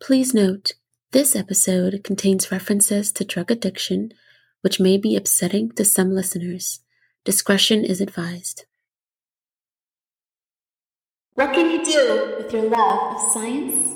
[0.00, 0.72] Please note,
[1.12, 4.12] this episode contains references to drug addiction,
[4.62, 6.80] which may be upsetting to some listeners.
[7.24, 8.64] Discretion is advised.
[11.34, 13.94] What can you do with your love of science?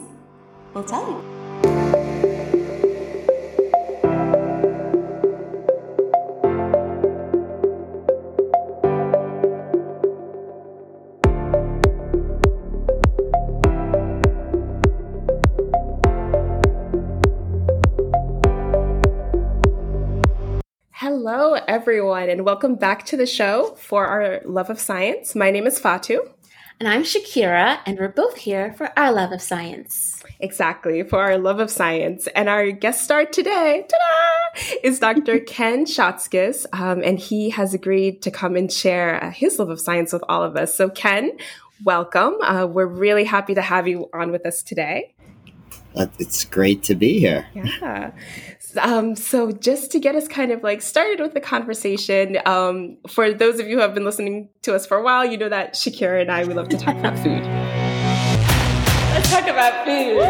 [0.75, 1.34] We'll tell you.
[21.55, 25.37] Hello, everyone, and welcome back to the show for our love of science.
[25.37, 26.29] My name is Fatu.
[26.80, 30.21] And I'm Shakira, and we're both here for our love of science.
[30.41, 32.27] Exactly, for our love of science.
[32.35, 35.39] And our guest star today ta-da, is Dr.
[35.47, 39.80] Ken Shatzkes, um, and he has agreed to come and share uh, his love of
[39.80, 40.77] science with all of us.
[40.77, 41.30] So, Ken,
[41.85, 42.35] welcome.
[42.43, 45.15] Uh, we're really happy to have you on with us today.
[45.95, 47.47] Uh, It's great to be here.
[47.55, 48.11] Yeah.
[48.77, 53.32] Um, so just to get us kind of like started with the conversation, um, for
[53.32, 55.74] those of you who have been listening to us for a while, you know that
[55.74, 57.43] Shakira and I, we love to talk about food.
[59.15, 60.21] Let's talk about food.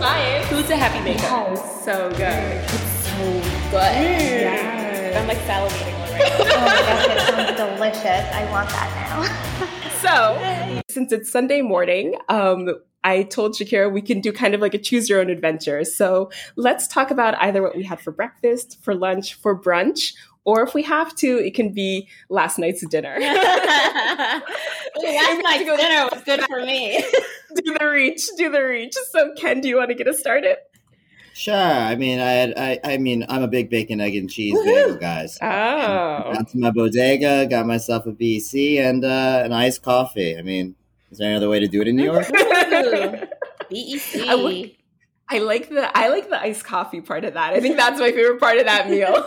[0.00, 0.46] Science.
[0.46, 1.22] Food's a happy maker.
[1.24, 2.20] Oh, so good.
[2.20, 2.72] It's
[3.06, 3.16] so
[3.70, 4.42] good.
[4.42, 5.20] Yeah.
[5.20, 6.08] I'm like salivating already.
[6.50, 8.34] Oh my gosh, it sounds delicious.
[8.34, 9.68] I want that now.
[9.98, 12.70] So, since it's Sunday morning, um,
[13.04, 15.84] I told Shakira we can do kind of like a choose your own adventure.
[15.84, 20.62] So let's talk about either what we had for breakfast, for lunch, for brunch, or
[20.62, 23.16] if we have to, it can be last night's dinner.
[23.20, 24.42] Last
[25.42, 27.04] night's dinner was good for me.
[27.54, 28.94] do the reach, do the reach.
[29.10, 30.56] So, Ken, do you want to get us started?
[31.34, 31.54] Sure.
[31.54, 34.96] I mean, I, had, I, I mean, I'm a big bacon, egg, and cheese bagel
[34.96, 35.26] guy.
[35.26, 40.36] So Oh, Got to my bodega, got myself a BEC and uh, an iced coffee.
[40.36, 40.74] I mean,
[41.10, 42.26] is there any other way to do it in New York?
[43.70, 44.28] BEC.
[44.28, 44.70] I would-
[45.30, 47.52] I like the I like the iced coffee part of that.
[47.52, 49.26] I think that's my favorite part of that meal.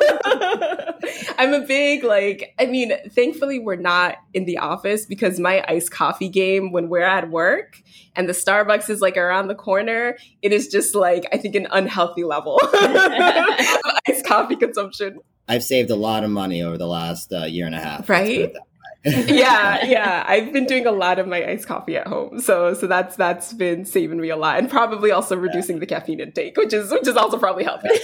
[1.38, 5.91] I'm a big like I mean, thankfully we're not in the office because my iced
[5.91, 7.79] coffee game when we're at work
[8.16, 11.68] and the Starbucks is like around the corner, it is just like I think an
[11.69, 15.19] unhealthy level of iced coffee consumption.
[15.47, 18.09] I've saved a lot of money over the last uh, year and a half.
[18.09, 18.51] Right?
[19.03, 19.38] It that way.
[19.39, 20.23] yeah, yeah.
[20.28, 23.53] I've been doing a lot of my iced coffee at home, so so that's that's
[23.53, 27.07] been saving me a lot, and probably also reducing the caffeine intake, which is which
[27.07, 27.91] is also probably helping.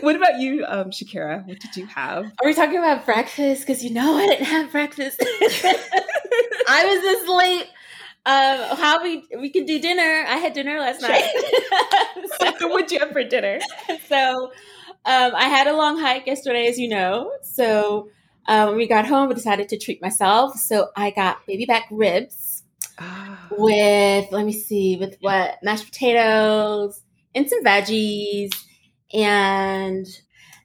[0.00, 1.46] what about you, um, Shakira?
[1.46, 2.26] What did you have?
[2.26, 3.62] Are we talking about breakfast?
[3.62, 5.16] Because you know I didn't have breakfast.
[6.68, 7.66] I was this late.
[8.26, 10.24] Um, how we we can do dinner?
[10.26, 11.24] I had dinner last night.
[12.58, 13.58] So what'd you have for dinner?
[14.08, 14.52] so
[15.04, 17.32] um, I had a long hike yesterday, as you know.
[17.42, 18.08] So
[18.46, 20.56] um, when we got home, I decided to treat myself.
[20.56, 22.62] So I got baby back ribs
[23.50, 27.02] with let me see with what mashed potatoes
[27.34, 28.50] and some veggies
[29.12, 30.06] and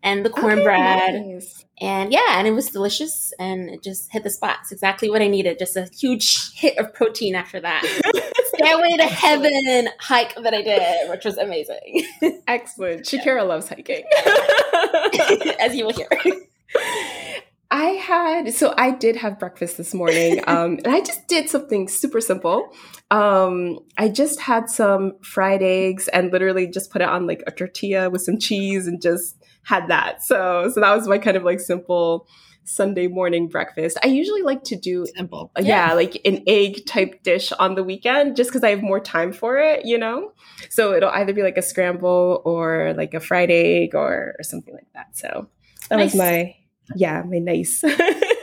[0.03, 1.65] and the cornbread Okay, nice.
[1.81, 5.27] and yeah and it was delicious and it just hit the spots exactly what i
[5.27, 7.83] needed just a huge hit of protein after that
[8.55, 12.05] stairway to heaven hike that i did which was amazing
[12.47, 13.05] Excellent.
[13.05, 14.03] Shakira loves hiking.
[15.59, 16.07] as you will hear
[17.71, 21.87] I had so I did have breakfast this morning, um, and I just did something
[21.87, 22.73] super simple.
[23.11, 27.51] Um, I just had some fried eggs and literally just put it on like a
[27.51, 30.23] tortilla with some cheese and just had that.
[30.23, 32.27] So so that was my kind of like simple
[32.69, 33.97] Sunday morning breakfast.
[34.03, 35.51] I usually like to do Simple.
[35.57, 38.99] uh, yeah, like an egg type dish on the weekend just because I have more
[38.99, 40.33] time for it, you know?
[40.69, 44.73] So it'll either be like a scramble or like a fried egg or, or something
[44.73, 45.17] like that.
[45.17, 45.49] So
[45.89, 46.55] that was my,
[46.95, 47.83] yeah, my nice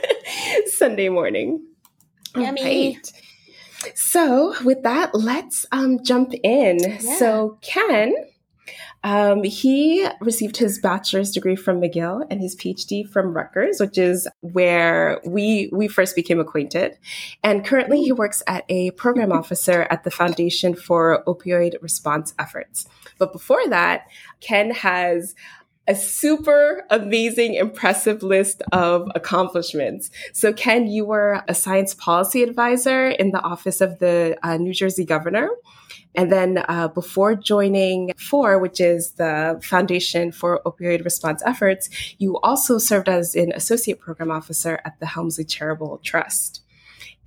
[0.65, 1.65] Sunday morning.
[2.35, 2.95] Yummy.
[2.95, 3.11] Right.
[3.95, 6.79] So with that, let's um, jump in.
[6.79, 7.17] Yeah.
[7.17, 8.13] So Ken,
[9.03, 14.27] um, he received his bachelor's degree from McGill and his PhD from Rutgers, which is
[14.41, 16.97] where we we first became acquainted.
[17.43, 22.87] And currently, he works at a program officer at the Foundation for Opioid Response Efforts.
[23.17, 24.07] But before that,
[24.41, 25.35] Ken has
[25.87, 30.09] a super amazing, impressive list of accomplishments.
[30.33, 34.73] So, Ken, you were a science policy advisor in the office of the uh, New
[34.73, 35.49] Jersey governor.
[36.15, 42.39] And then uh, before joining FORE, which is the Foundation for Opioid Response Efforts, you
[42.39, 46.61] also served as an associate program officer at the Helmsley Charitable Trust.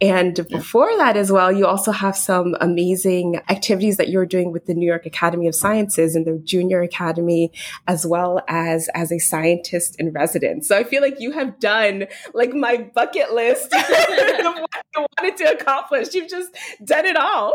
[0.01, 4.65] And before that as well, you also have some amazing activities that you're doing with
[4.65, 7.53] the New York Academy of Sciences and the junior academy,
[7.87, 10.69] as well as as a scientist in residence.
[10.69, 15.37] So I feel like you have done like my bucket list of what I wanted
[15.39, 16.15] to accomplish.
[16.15, 16.51] You've just
[16.83, 17.55] done it all.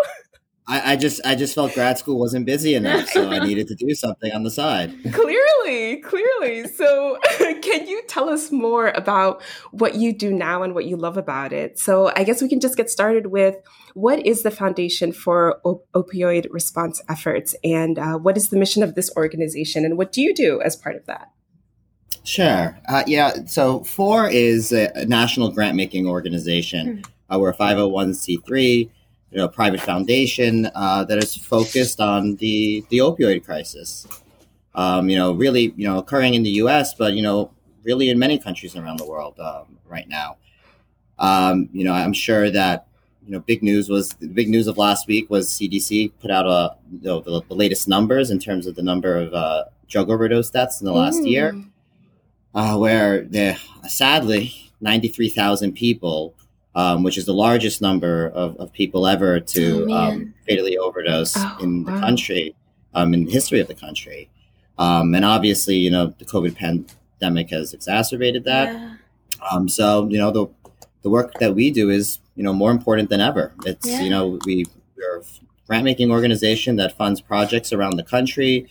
[0.67, 3.75] I, I, just I just felt grad school wasn't busy enough, so I needed to
[3.75, 4.95] do something on the side.
[5.13, 6.67] Clearly, clearly.
[6.67, 7.19] So,
[7.61, 11.53] can you tell us more about what you do now and what you love about
[11.53, 11.77] it?
[11.77, 13.55] So, I guess we can just get started with
[13.93, 18.81] what is the Foundation for Op- Opioid Response Efforts, and uh, what is the mission
[18.81, 21.31] of this organization, and what do you do as part of that?
[22.23, 22.75] Sure.
[22.89, 23.45] Uh, yeah.
[23.45, 27.03] So, FORE is a national grant making organization.
[27.03, 27.09] Mm.
[27.35, 28.89] Uh, we're a 501c3
[29.35, 34.07] you know, private foundation uh, that is focused on the the opioid crisis.
[34.75, 37.51] Um, you know, really, you know, occurring in the U.S., but you know,
[37.83, 40.37] really in many countries around the world um, right now.
[41.19, 42.87] Um, you know, I'm sure that
[43.25, 46.45] you know, big news was the big news of last week was CDC put out
[46.45, 50.09] a you know, the, the, latest numbers in terms of the number of uh, drug
[50.09, 51.29] overdose deaths in the last mm.
[51.29, 51.61] year,
[52.53, 53.27] uh, where
[53.85, 56.35] sadly 93,000 people
[56.75, 61.33] um, which is the largest number of, of people ever to oh, um, fatally overdose
[61.37, 61.99] oh, in the wow.
[62.01, 62.53] country,
[62.93, 64.29] um, in the history of the country.
[64.77, 68.73] Um, and obviously, you know, the COVID pandemic has exacerbated that.
[68.73, 68.95] Yeah.
[69.51, 70.47] Um, so, you know, the,
[71.01, 73.53] the work that we do is, you know, more important than ever.
[73.65, 74.01] It's, yeah.
[74.01, 74.65] you know, we,
[74.97, 75.23] we're a
[75.67, 78.67] grant making organization that funds projects around the country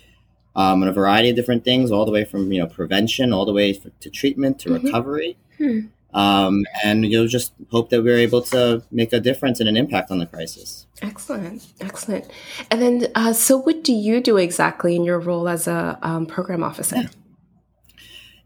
[0.55, 3.47] um, and a variety of different things, all the way from, you know, prevention, all
[3.47, 4.87] the way to treatment to mm-hmm.
[4.87, 5.39] recovery.
[5.57, 5.81] Hmm
[6.15, 10.13] um, and you'll just hope that we're able to make a difference and an impact
[10.13, 10.87] on the crisis.
[11.03, 12.31] Excellent, excellent.
[12.71, 16.27] And then, uh, so what do you do exactly in your role as a um,
[16.27, 16.97] program officer?
[16.97, 17.09] Yeah.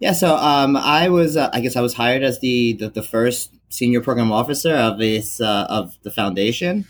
[0.01, 3.03] yeah so um, I was, uh, I guess, I was hired as the the, the
[3.03, 6.87] first senior program officer of this uh, of the foundation.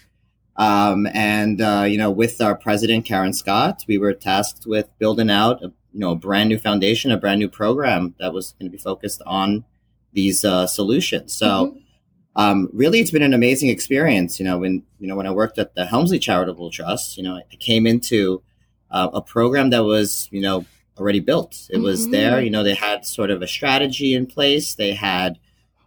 [0.57, 5.31] Um, and uh, you know, with our president Karen Scott, we were tasked with building
[5.31, 8.71] out a you know a brand new foundation, a brand new program that was going
[8.71, 9.65] to be focused on
[10.13, 11.35] these uh, solutions.
[11.35, 11.79] So, mm-hmm.
[12.37, 14.39] um, really, it's been an amazing experience.
[14.39, 17.37] You know, when you know when I worked at the Helmsley Charitable Trust, you know,
[17.37, 18.43] I came into
[18.91, 20.65] uh, a program that was you know
[20.99, 21.69] already built.
[21.71, 21.85] It mm-hmm.
[21.85, 22.41] was there.
[22.41, 24.75] You know, they had sort of a strategy in place.
[24.75, 25.39] They had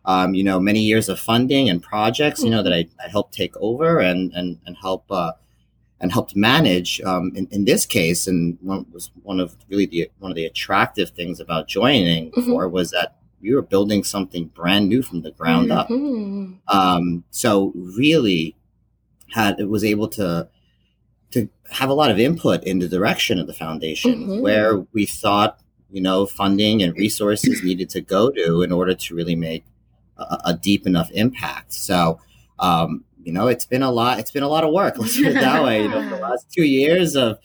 [0.05, 2.39] um, you know many years of funding and projects.
[2.39, 2.45] Mm-hmm.
[2.47, 5.11] You know that I, I, helped take over and and and help.
[5.11, 5.33] Uh,
[6.01, 10.09] and helped manage um, in, in, this case, and one was one of really the
[10.17, 12.49] one of the attractive things about joining mm-hmm.
[12.49, 16.53] FORE was that we were building something brand new from the ground mm-hmm.
[16.67, 16.75] up.
[16.75, 18.55] Um, so really
[19.31, 20.47] had it was able to
[21.31, 24.41] to have a lot of input in the direction of the foundation mm-hmm.
[24.41, 25.59] where we thought
[25.89, 29.63] you know funding and resources needed to go to in order to really make
[30.17, 31.73] a, a deep enough impact.
[31.73, 32.19] So
[32.59, 34.19] um, you know it's been a lot.
[34.19, 34.97] It's been a lot of work.
[34.97, 35.83] Let's put it that way.
[35.83, 37.39] You know, the last two years of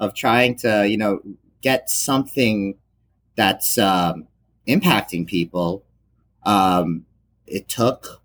[0.00, 1.20] of trying to you know
[1.62, 2.76] get something
[3.36, 4.26] that's um,
[4.66, 5.84] impacting people.
[6.44, 7.06] Um,
[7.46, 8.22] it took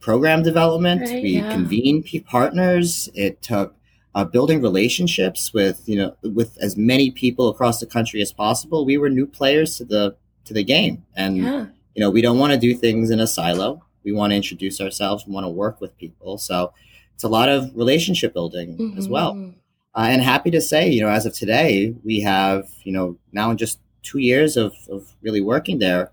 [0.00, 1.02] program development.
[1.02, 1.52] Right, we yeah.
[1.52, 3.08] convened partners.
[3.14, 3.74] It took
[4.14, 8.84] uh, building relationships with you know with as many people across the country as possible.
[8.84, 11.66] We were new players to the to the game, and yeah.
[11.94, 13.82] you know we don't want to do things in a silo.
[14.02, 15.26] We want to introduce ourselves.
[15.26, 16.38] We want to work with people.
[16.38, 16.72] So
[17.14, 18.98] it's a lot of relationship building mm-hmm.
[18.98, 19.52] as well.
[19.94, 23.50] Uh, and happy to say, you know, as of today, we have you know now
[23.50, 26.10] in just two years of, of really working there,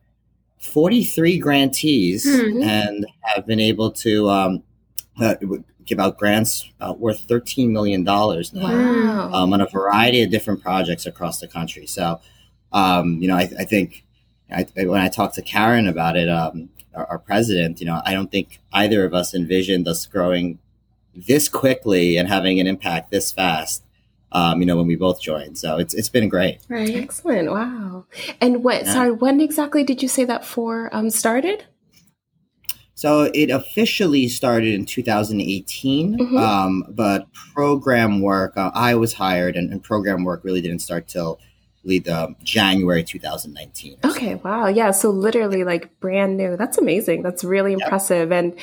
[0.59, 2.63] 43 grantees mm-hmm.
[2.63, 4.63] and have been able to um,
[5.19, 5.35] uh,
[5.85, 9.31] give out grants uh, worth $13 million now wow.
[9.33, 11.87] um, on a variety of different projects across the country.
[11.87, 12.19] So,
[12.73, 14.03] um, you know, I, I think
[14.51, 18.13] I, when I talked to Karen about it, um, our, our, president, you know, I
[18.13, 20.59] don't think either of us envisioned us growing
[21.15, 23.83] this quickly and having an impact this fast
[24.31, 25.57] um, you know, when we both joined.
[25.57, 26.59] So it's it's been great.
[26.69, 26.95] Right.
[26.95, 27.51] Excellent.
[27.51, 28.05] Wow.
[28.41, 28.85] And what?
[28.85, 28.93] Yeah.
[28.93, 31.65] Sorry, when exactly did you say that FORE um, started?
[32.97, 36.35] So it officially started in 2018, mm-hmm.
[36.35, 41.07] um, but program work, uh, I was hired, and, and, program work really didn't start
[41.07, 41.39] till
[41.87, 43.97] lead um, January 2019.
[44.03, 44.67] Okay, wow.
[44.67, 46.57] Yeah, so literally like brand new.
[46.57, 47.23] That's amazing.
[47.23, 48.31] That's really impressive.
[48.31, 48.59] And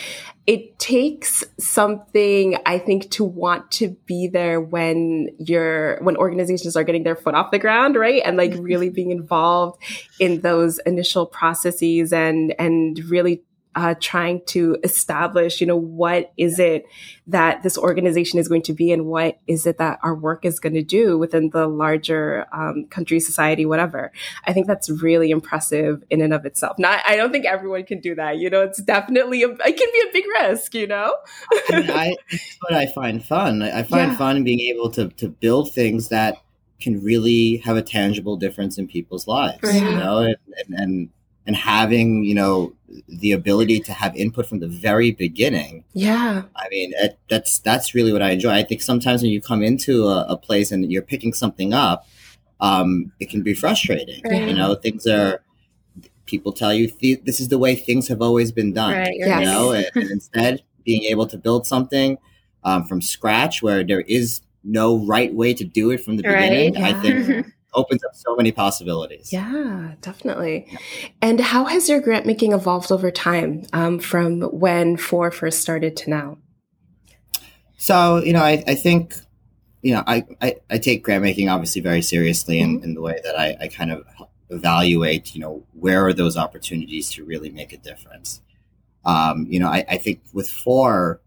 [0.47, 6.85] it takes something I think to want to be there when you're when organizations are
[6.85, 8.23] getting their foot off the ground, right?
[8.25, 9.83] And like really being involved
[10.21, 13.43] in those initial processes and and really
[13.75, 16.87] uh, trying to establish, you know, what is it
[17.27, 20.61] that this organization is going to be and what is it that our work is
[20.61, 24.13] going to do within the larger um, country, society, whatever.
[24.47, 26.79] I think that's really impressive in and of itself.
[26.79, 28.39] Not, I don't think everyone can do that.
[28.39, 31.17] You know, it's definitely, a, it can be a big risk, you know?
[31.71, 33.63] I, mean, I, it's what I find fun.
[33.63, 34.19] I find yeah.
[34.19, 36.37] fun being able to, to build things that
[36.81, 41.09] can really have a tangible difference in people's lives, you know, and, and, and
[41.47, 42.73] and having you know
[43.09, 45.85] the ability to have input from the very beginning.
[45.95, 46.43] Yeah.
[46.57, 48.51] I mean, it, that's that's really what I enjoy.
[48.53, 52.07] I think sometimes when you come into a, a place and you're picking something up,
[52.61, 54.23] um, it can be frustrating.
[54.25, 54.49] Right.
[54.49, 55.43] You know, things are
[56.27, 58.93] people tell you th- this is the way things have always been done.
[58.93, 59.41] Right, Yes.
[59.41, 62.19] You know, and, and instead being able to build something
[62.63, 66.73] um, from scratch where there is no right way to do it from the Right.
[66.73, 69.33] beginning, I think opens up so many possibilities.
[69.33, 70.67] Yeah, definitely.
[71.21, 75.97] And how has your grant making evolved over time um, from when FORE first started
[75.99, 76.39] to now?
[77.77, 79.15] So, you know, I, I think,
[79.83, 83.21] you know, I, I, I take grant making obviously very seriously in, in the way
[83.25, 84.05] that I, I kind of
[84.49, 88.41] evaluate, you know, where are those opportunities to really make a difference.
[89.05, 91.21] Um, you know, I, I think with FORE,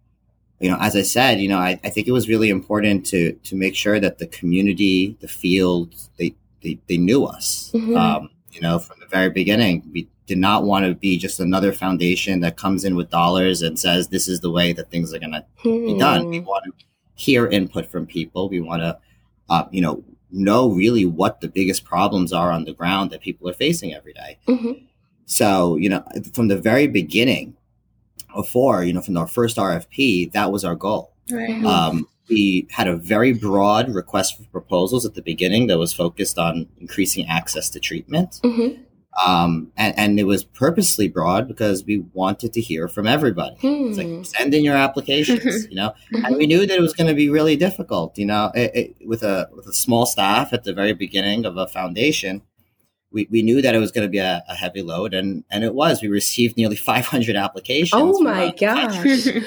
[0.60, 3.34] you know, as I said, you know, I, I think it was really important to
[3.34, 7.72] to make sure that the community, the field, they they, they knew us.
[7.74, 7.96] Mhm.
[7.98, 11.72] Um, you know, from the very beginning, we did not want to be just another
[11.72, 15.20] foundation that comes in with dollars and says this is the way that things are
[15.20, 16.28] going to be done.
[16.30, 16.46] We Hmm.
[16.46, 16.72] want to
[17.16, 18.50] hear input from people.
[18.50, 18.98] We want to,
[19.50, 23.48] uh, you know, know really what the biggest problems are on the ground that people
[23.48, 24.38] are facing every day.
[24.48, 24.82] Mhm.
[25.26, 27.56] So, you know, from the very beginning
[28.44, 31.14] FORE, you know, from our first RFP, that was our goal.
[31.32, 31.64] Right.
[31.64, 36.38] Um, we had a very broad request for proposals at the beginning that was focused
[36.38, 38.40] on increasing access to treatment.
[38.44, 38.80] Mhm.
[39.26, 43.56] Um, and, and it was purposely broad because we wanted to hear from everybody.
[43.64, 44.14] It's Hmm.
[44.18, 45.94] like send in your applications, you know.
[46.24, 49.08] And we knew that it was going to be really difficult, you know, it, it,
[49.08, 52.44] with a with a small staff at the very beginning of a foundation.
[53.12, 55.64] We, we knew that it was going to be a, a heavy load, and and
[55.64, 56.02] it was.
[56.02, 57.92] We received nearly 500 applications.
[57.94, 59.28] Oh my around gosh.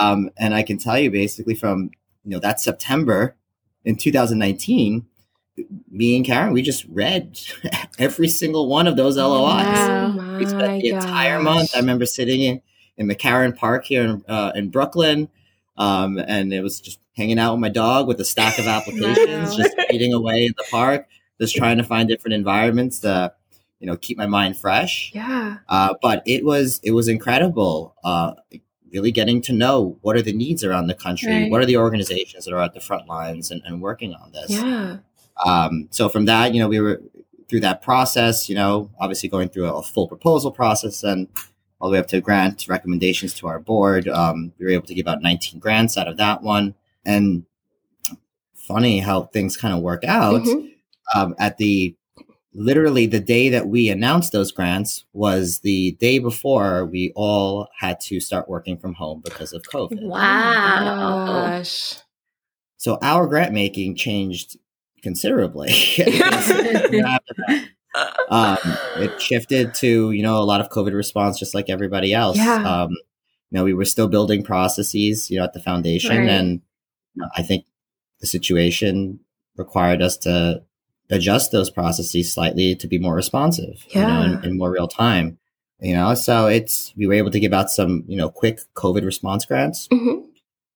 [0.00, 1.90] Um, and I can tell you, basically, from
[2.24, 3.36] you know that September
[3.84, 5.04] in 2019,
[5.90, 7.38] me and Karen, we just read
[7.98, 9.62] every single one of those LOIs.
[9.66, 10.16] Wow.
[10.18, 11.76] Oh We spent my the entire month.
[11.76, 12.62] I remember sitting in,
[12.96, 15.28] in McCarren Park here in, uh, in Brooklyn.
[15.76, 19.50] Um, and it was just hanging out with my dog with a stack of applications,
[19.50, 19.56] Wow.
[19.56, 21.06] just eating away in the park,
[21.40, 23.32] just trying to find different environments to,
[23.80, 25.10] you know, keep my mind fresh.
[25.14, 25.58] Yeah.
[25.68, 27.94] Uh, but it was, it was incredible.
[28.04, 28.34] Uh,
[28.92, 31.50] really getting to know what are the needs around the country, Right.
[31.50, 34.50] what are the organizations that are at the front lines and, and working on this.
[34.50, 34.98] Yeah.
[35.44, 37.02] Um, so from that, you know, we were
[37.48, 41.26] through that process, you know, obviously going through a full proposal process and
[41.80, 44.06] all the way up to grant recommendations to our board.
[44.08, 46.74] Um, we were able to give out 19 grants out of that one.
[47.04, 47.44] And
[48.54, 50.42] funny how things kind of work out.
[50.42, 50.73] Mhm.
[51.14, 51.96] Um, at the
[52.54, 57.98] literally the day that we announced those grants was the day before we all had
[58.00, 60.00] to start working from home because of COVID.
[60.02, 61.26] Wow.
[61.26, 61.96] Gosh.
[62.76, 64.56] So our grant making changed
[65.02, 65.72] considerably.
[68.28, 68.58] Um,
[68.96, 72.36] it shifted to you know a lot of COVID response, just like everybody else.
[72.36, 72.82] Yeah.
[72.82, 76.28] Um, you know, we were still building processes, you know, at the foundation, Right.
[76.28, 76.60] and
[77.14, 77.66] you know, I think
[78.20, 79.20] the situation
[79.56, 80.64] required us to
[81.14, 84.38] adjust those processes slightly to be more responsive, you know, Yeah.
[84.38, 85.38] in, in more real time.
[85.80, 89.04] You know, so it's we were able to give out some you know quick COVID
[89.04, 90.22] response grants Mhm.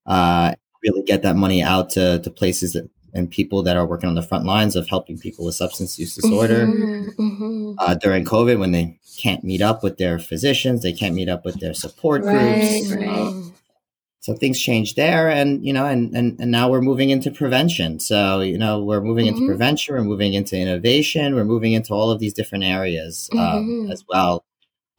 [0.07, 4.09] uh, really get that money out to, to places that, and people that are working
[4.09, 7.17] on the front lines of helping people with substance use disorder Mhm.
[7.17, 7.75] Mhm.
[7.79, 11.45] uh, during COVID when they can't meet up with their physicians, they can't meet up
[11.45, 12.93] with their support Right, groups.
[12.95, 13.48] right.
[14.21, 18.01] So things changed there, and you know, and, and and now we're moving into prevention.
[18.01, 19.47] So you know, we're moving into Mhm.
[19.47, 23.39] prevention, we're moving into innovation, we're moving into all of these different areas um,
[23.87, 23.93] Mhm.
[23.93, 24.45] as well.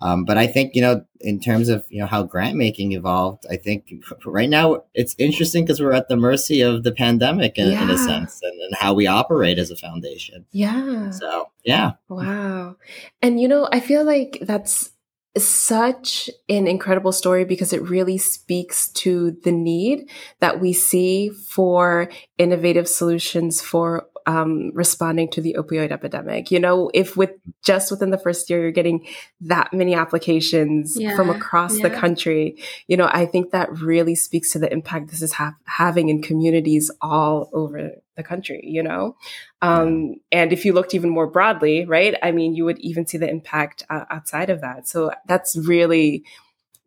[0.01, 3.43] Um, but I think you know, in terms of you know how grant making evolved,
[3.51, 3.91] I think
[4.25, 7.97] right now it's interesting because we're at the mercy of the pandemic in, in a
[7.97, 10.45] sense, and, and how we operate as a foundation.
[10.53, 11.09] Yeah.
[11.11, 12.77] So yeah, Wow.
[13.21, 14.91] And you know, I feel like that's
[15.37, 20.09] such an incredible story because it really speaks to the need
[20.39, 26.51] that we see for innovative solutions for um, responding to the opioid epidemic.
[26.51, 27.31] You know, if with
[27.63, 29.07] just within the first year you're getting
[29.41, 34.51] that many applications Yeah, from across the country, you know, I think that really speaks
[34.51, 38.61] to the impact this is ha- having in communities all over the country.
[38.63, 39.15] You know,
[39.63, 42.13] um, and if you looked even more broadly, right?
[42.21, 44.87] I mean, you would even see the impact uh, outside of that.
[44.87, 46.23] So that's really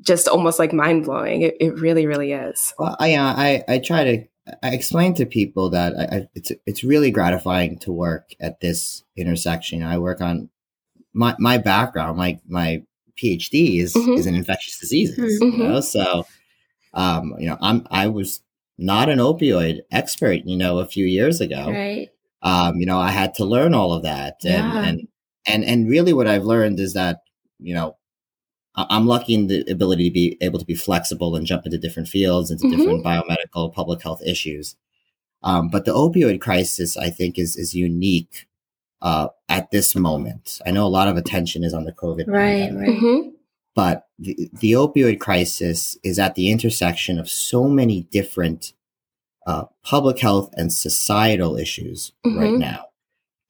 [0.01, 1.43] just almost like mind blowing.
[1.43, 2.73] It, it really, really is.
[2.79, 4.25] Well, I, uh, I I try to
[4.63, 9.05] I explain to people that I, I, it's it's really gratifying to work at this
[9.17, 9.83] intersection.
[9.83, 10.49] I work on
[11.13, 12.83] my my background, my my
[13.17, 14.19] PhD is Mhm.
[14.19, 15.41] is in infectious diseases.
[15.41, 15.53] Mhm.
[15.53, 16.27] You know, so
[16.95, 18.43] um, you know, I'm I was
[18.79, 21.71] not an opioid expert, you know, a few years ago.
[21.71, 22.09] Right.
[22.43, 24.85] Um, you know, I had to learn all of that, and Yeah.
[24.89, 25.09] and
[25.47, 27.23] and and really, what I've learned is that
[27.61, 27.97] you know
[28.75, 32.09] I'm lucky in the ability to be able to be flexible and jump into different
[32.09, 32.71] fields, into Mhm.
[32.77, 34.77] different biomedical, public health issues.
[35.43, 38.47] Um, but the opioid crisis, I think, is is unique
[39.03, 40.61] uh, at this moment.
[40.65, 42.99] I know a lot of attention is on the COVID, Right, pandemic, right.
[43.03, 43.33] Mhm.
[43.75, 48.73] but the, the opioid crisis is at the intersection of so many different
[49.45, 52.59] uh, public health and societal issues right Mhm.
[52.61, 52.85] now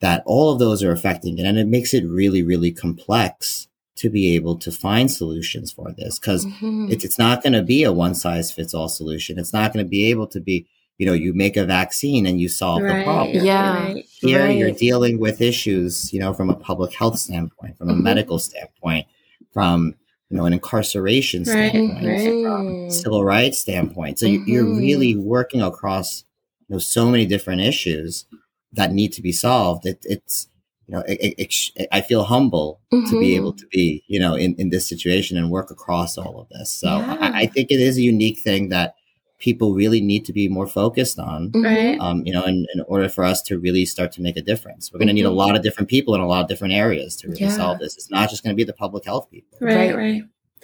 [0.00, 4.08] that all of those are affecting it, and it makes it really, really complex to
[4.10, 6.90] be able to find solutions for this because Mhm.
[6.90, 9.38] it's it's not going to be a one size fits all solution.
[9.38, 10.66] It's not going to be able to be,
[10.98, 13.44] you know, you make a vaccine and you solve the problem.
[13.44, 13.84] Yeah.
[13.92, 14.04] Right.
[14.20, 18.02] Here you're dealing with issues, you know, from a public health standpoint, from a Mhm.
[18.02, 19.06] medical standpoint,
[19.52, 19.94] from
[20.30, 21.68] you know an incarceration Right.
[21.70, 24.18] standpoint, from civil rights standpoint.
[24.18, 26.24] So you you're really working across
[26.66, 28.24] you know so many different issues
[28.72, 29.84] that need to be solved.
[29.84, 30.48] It, it's
[30.86, 31.34] you know it, it,
[31.76, 35.36] it I feel humble to be able to be you know in, in this situation
[35.38, 36.70] and work across all of this.
[36.70, 37.16] So Yeah.
[37.20, 38.94] I, I think it is a unique thing that
[39.38, 41.50] people really need to be more focused on.
[41.52, 41.98] Right.
[42.00, 44.92] um, you know, in, in order for us to really start to make a difference.
[44.92, 45.34] We're going to need a Mhm.
[45.44, 47.56] lot of different people in a lot of different areas to really Yeah.
[47.56, 47.96] solve this.
[47.96, 49.58] It's not just going to be the public health people.
[49.60, 49.96] Right, Right.
[49.96, 50.22] right.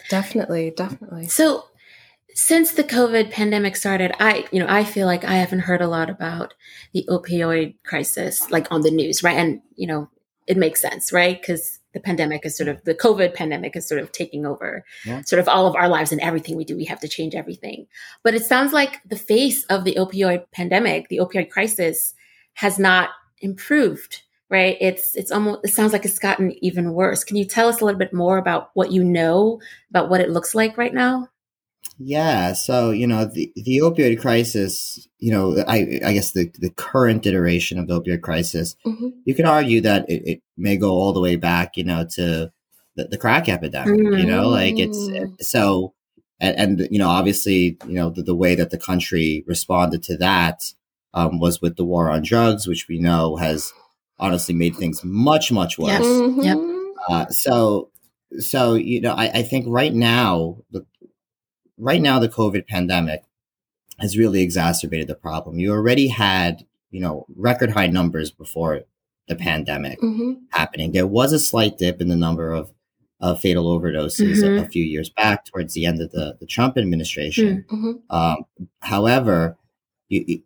[0.09, 1.27] Definitely, definitely.
[1.27, 1.65] So
[2.39, 5.89] since the COVID pandemic started, I, you know, I feel like I haven't heard a
[5.89, 6.55] lot about
[6.93, 9.37] the opioid crisis, like on the news, right?
[9.37, 10.09] And, you know,
[10.47, 11.41] it makes sense, right?
[11.41, 15.23] Because the pandemic is sort of, the COVID pandemic is sort of taking over Yeah.
[15.23, 16.77] sort of all of our lives and everything we do.
[16.77, 17.89] We have to change everything.
[18.23, 22.15] But it sounds like the face of the opioid pandemic, the opioid crisis
[22.55, 23.09] has not
[23.41, 24.77] improved, right?
[24.81, 27.25] It's, it's almost, it sounds like it's gotten even worse.
[27.25, 30.31] Can you tell us a little bit more about what you know about what it
[30.31, 31.27] looks like right now?
[31.99, 32.53] Yeah.
[32.53, 37.27] So, you know, the, the opioid crisis, you know, I, I guess the, the current
[37.27, 39.13] iteration of the opioid crisis, Mhm.
[39.25, 42.53] you could argue that it, it may go all the way back, you know, to
[42.97, 45.35] the, the crack epidemic, you know, like it's Mm.
[45.41, 45.95] so,
[46.41, 50.17] and, and, you know, obviously, you know, the, the way that the country responded to
[50.19, 50.73] that
[51.15, 53.73] um, was with the war on drugs, which we know has
[54.21, 55.91] honestly made things much, much worse.
[55.91, 56.05] Yes.
[56.05, 56.93] Mhm.
[57.09, 57.91] Uh, so,
[58.39, 60.85] so you know, I, I think right now, the
[61.79, 63.23] right now the COVID pandemic
[63.99, 65.59] has really exacerbated the problem.
[65.59, 68.83] You already had, you know, record high numbers before
[69.27, 70.39] the pandemic Mhm.
[70.51, 70.93] happening.
[70.93, 72.73] There was a slight dip in the number of
[73.21, 74.63] of fatal overdoses a, Mhm.
[74.65, 77.65] a few years back towards the end of the, the Trump administration.
[77.69, 78.01] Mhm.
[78.11, 78.45] Um,
[78.79, 79.57] however,
[80.09, 80.43] you, you-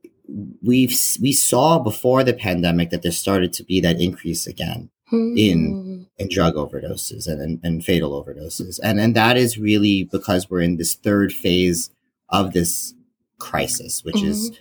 [0.63, 6.07] we've we saw before the pandemic that there started to be that increase again Mhm.
[6.19, 8.79] in drug overdoses and, and, and fatal overdoses.
[8.83, 11.91] And and that is really because we're in this third phase
[12.29, 12.95] of this
[13.39, 14.53] crisis, which is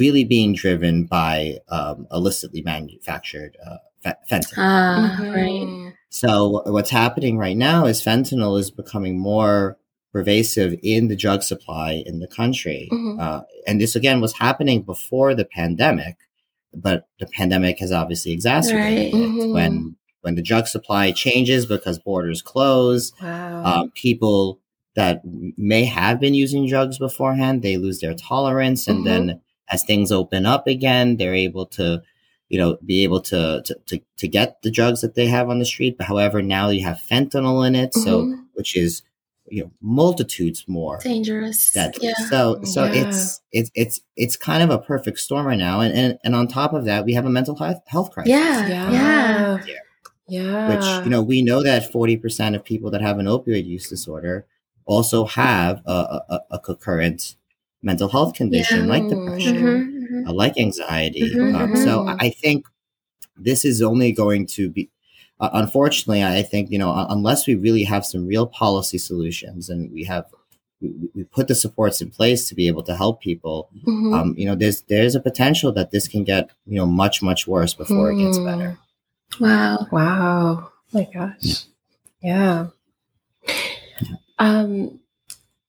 [0.00, 4.54] really being driven by um, illicitly manufactured uh, fe- fentanyl.
[4.56, 5.34] Ah, Mhm.
[5.34, 5.92] right.
[6.08, 9.76] So what's happening right now is fentanyl is becoming more
[10.12, 12.88] pervasive in the drug supply in the country.
[12.92, 13.20] Mhm.
[13.20, 16.16] Uh, and this again was happening before the pandemic,
[16.76, 19.22] but the pandemic has obviously exacerbated Right.
[19.22, 19.52] it Mhm.
[19.54, 23.12] when when the drug supply changes because borders close.
[23.20, 23.62] Wow.
[23.64, 24.58] Um, people
[24.96, 25.20] that
[25.58, 29.04] may have been using drugs beforehand, they lose their tolerance, and Mhm.
[29.04, 32.00] then as things open up again, they're able to,
[32.48, 35.58] you know, be able to to to, to get the drugs that they have on
[35.58, 35.96] the street.
[35.98, 38.44] But however, now you have fentanyl in it, so Mhm.
[38.54, 39.02] which is
[39.54, 41.72] you know multitudes more Dangerous.
[41.72, 42.08] deadly.
[42.08, 42.14] Yeah.
[42.30, 43.02] So so Yeah.
[43.02, 46.48] it's it's it's it's kind of a perfect storm right now, and and, and on
[46.48, 48.30] top of that, we have a mental health health crisis.
[48.30, 48.68] Yeah.
[48.68, 48.90] yeah.
[48.92, 49.58] Yeah.
[49.66, 49.74] Yeah.
[50.26, 50.68] Yeah.
[50.70, 54.46] which you know we know that 40% of people that have an opioid use disorder
[54.86, 55.98] also have a,
[56.34, 57.36] a, a concurrent
[57.82, 58.92] mental health condition Yeah.
[58.94, 60.28] like depression Mhm, mhm.
[60.28, 62.66] uh, like anxiety Mhm, um, so I- i think
[63.48, 64.90] this is only going to be
[65.40, 69.90] uh, unfortunately i think you know unless we really have some real policy solutions and
[69.92, 70.24] we have
[70.80, 74.14] we, we put the supports in place to be able to help people Mhm.
[74.14, 77.46] um, you know there's there's a potential that this can get you know much much
[77.46, 78.44] worse before it gets Mm.
[78.46, 78.78] better
[79.40, 79.86] Wow.
[79.90, 80.70] Wow.
[80.70, 81.64] Oh my gosh.
[82.22, 82.66] Yeah.
[84.38, 85.00] Um,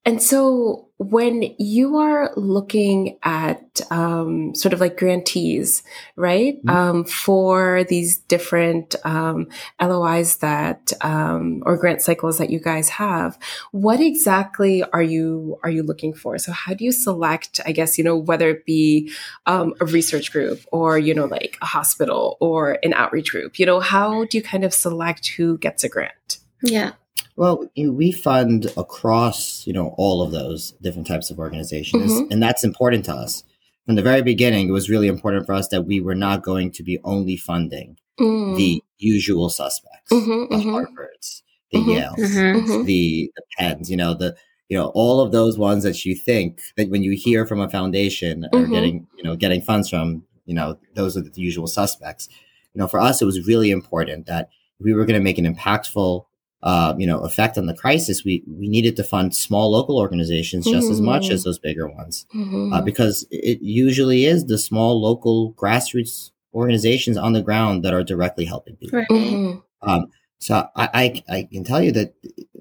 [0.06, 5.84] and so when you are looking at um, sort of like grantees,
[6.15, 6.74] right, Mhm.
[6.74, 9.48] um, for these different um,
[9.82, 13.38] LOIs that um, or grant cycles that you guys have,
[13.72, 16.38] what exactly are you are you looking for?
[16.38, 17.60] So how do you select?
[17.65, 19.12] I guess you know whether it be
[19.46, 23.60] um, a research group or you know like a hospital or an outreach group.
[23.60, 26.38] You know how do you kind of select who gets a grant?
[26.62, 26.91] Yeah.
[27.36, 32.12] Well, you know, we fund across, you know, all of those different types of organizations,
[32.13, 32.32] Mhm.
[32.32, 33.43] and that's important to us.
[33.86, 36.71] From the very beginning, it was really important for us that we were not going
[36.71, 38.56] to be only funding Mm.
[38.56, 40.63] the usual suspects, Mhm, the mhm.
[40.71, 41.86] Harvards, the Mhm.
[41.97, 42.65] Yales, Mhm.
[42.65, 42.86] Mhm.
[42.86, 44.36] the, the Penns, you know, the
[44.69, 47.69] you know all of those ones that you think that when you hear from a
[47.69, 48.71] foundation or Mhm.
[48.71, 52.30] getting you know getting funds from, you know, those are the usual suspects.
[52.73, 54.49] You know, for us, it was really important that
[54.80, 56.25] we were going to make an impactful
[56.65, 60.65] uh, you know, effect on the crisis, we we needed to fund small local organizations
[60.65, 62.73] just as much as those bigger ones Mhm.
[62.73, 68.04] uh, because it usually is the small local grassroots organizations on the ground that are
[68.04, 68.99] directly helping people.
[68.99, 69.10] Right.
[69.10, 69.62] Mhm.
[69.84, 70.08] Um,
[70.39, 70.89] so I,
[71.30, 72.13] I, I can tell you that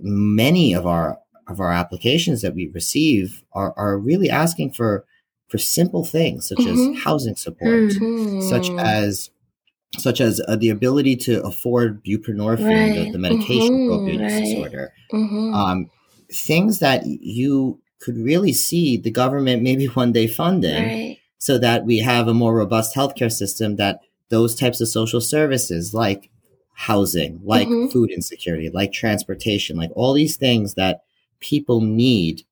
[0.02, 5.04] many of our of our applications that we receive are, are really asking for
[5.48, 7.92] for simple things such as housing support,
[8.42, 9.30] such as
[9.98, 13.12] such as uh, the ability to afford buprenorphine, the, Right.
[13.12, 13.86] the medication Mhm.
[13.86, 14.44] for opioid use Right.
[14.44, 15.54] disorder Mhm.
[15.54, 15.90] um,
[16.32, 21.18] things that you could really see the government maybe one day funding Right.
[21.38, 25.94] so that we have a more robust healthcare system that those types of social services
[25.94, 26.30] like
[26.72, 27.92] housing like Mhm.
[27.92, 31.02] food insecurity like transportation like all these things that
[31.40, 32.42] people need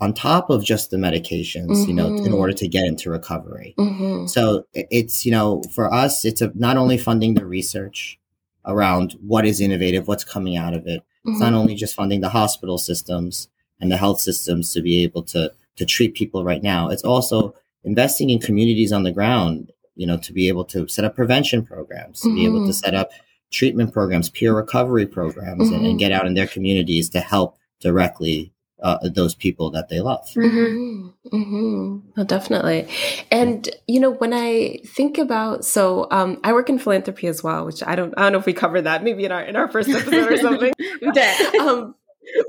[0.00, 2.34] on top of just the medications you know in Mhm.
[2.34, 4.28] order to get into recovery Mhm.
[4.28, 8.18] so it's you know for us it's a, not only funding the research
[8.66, 11.56] around what is innovative what's coming out of it it's not Mhm.
[11.56, 13.48] only just funding the hospital systems
[13.80, 16.88] and the health systems to be able to to treat people right now.
[16.88, 17.52] It's also
[17.82, 21.64] investing in communities on the ground, you know, to be able to set up prevention
[21.66, 22.74] programs, to be able to Mhm.
[22.84, 23.10] set up
[23.50, 28.52] treatment programs, peer recovery programs, and, and get out in their communities to help directly
[28.84, 30.24] uh, those people that they love.
[30.36, 30.44] Mhm.
[30.44, 31.36] Mm-hmm.
[31.36, 31.98] Mm-hmm.
[32.16, 32.86] No, definitely.
[33.32, 37.64] And you know, when I think about so um I work in philanthropy as well,
[37.64, 39.68] which I don't I don't know if we covered that maybe in our in our
[39.68, 40.72] first episode or something.
[41.00, 41.54] We did.
[41.60, 41.94] um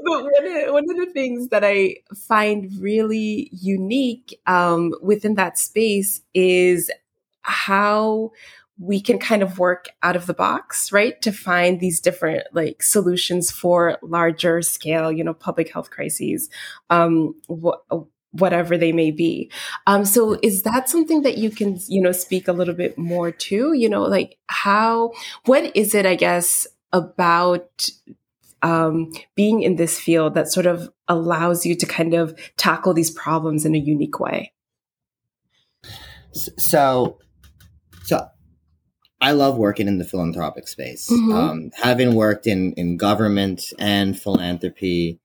[0.05, 5.57] but one of, one of the things that I find really unique um, within that
[5.57, 6.89] space is
[7.41, 8.31] how
[8.77, 11.21] we can kind of work out of the box, right?
[11.21, 16.49] To find these different like solutions for larger scale, you know, public health crises,
[16.89, 17.79] um, wh-
[18.31, 19.49] whatever they may be.
[19.87, 23.31] Um, so is that something that you can, you know, speak a little bit more
[23.31, 25.13] to, you know, like how,
[25.45, 27.89] what is it, I guess, about
[28.61, 33.11] um, being in this field that sort of allows you to kind of tackle these
[33.11, 34.51] problems in a unique way?
[36.57, 37.19] So,
[38.03, 38.27] so
[39.25, 41.09] I love working in the philanthropic space.
[41.09, 41.33] Mhm.
[41.33, 45.19] Um, having worked in in government and philanthropy,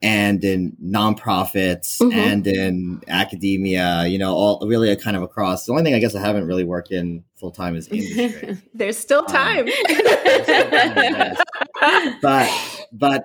[0.00, 2.14] and in nonprofits Mhm.
[2.14, 5.66] and in academia, you know, all really a kind of across.
[5.66, 8.56] The only thing I guess I haven't really worked in full time is industry.
[8.74, 9.66] There's still Um, time.
[12.22, 12.48] but
[12.92, 13.24] but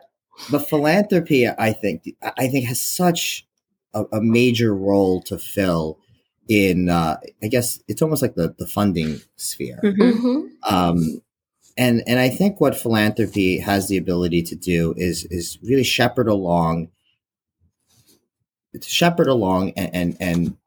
[0.52, 2.04] but philanthropy, I think,
[2.38, 3.48] I think has such
[3.94, 6.00] a, a major role to fill
[6.48, 6.90] in.
[6.90, 9.80] Uh, I guess it's almost like the the funding sphere.
[9.84, 10.14] Mhm.
[10.14, 10.50] Mhm.
[10.72, 11.22] Um,
[11.78, 16.28] and and I think what philanthropy has the ability to do is is really shepherd
[16.28, 16.90] along,
[18.74, 20.58] to shepherd along and, and and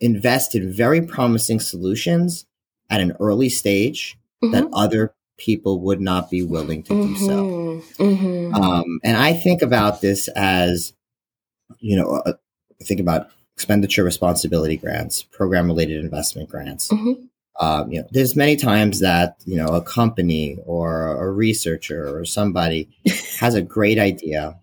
[0.00, 2.46] invest in very promising solutions
[2.90, 4.70] at an early stage that Mhm.
[4.72, 7.46] other people would not be willing to do so.
[7.46, 7.82] Mhm.
[7.98, 8.54] Mhm.
[8.54, 10.92] Um, and I think about this as,
[11.80, 12.32] you know, uh,
[12.82, 16.86] think about expenditure responsibility grants, program related investment grants.
[16.92, 17.26] Mhm.
[17.60, 20.88] Um, you know, there's many times that you know a company or
[21.20, 22.88] a researcher or somebody
[23.40, 24.56] has a great idea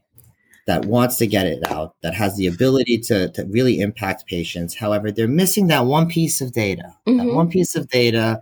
[0.66, 4.76] that wants to get it out, that has the ability to to really impact patients.
[4.76, 7.36] However, they're missing that one piece of data, that Mhm.
[7.36, 8.42] one piece of data,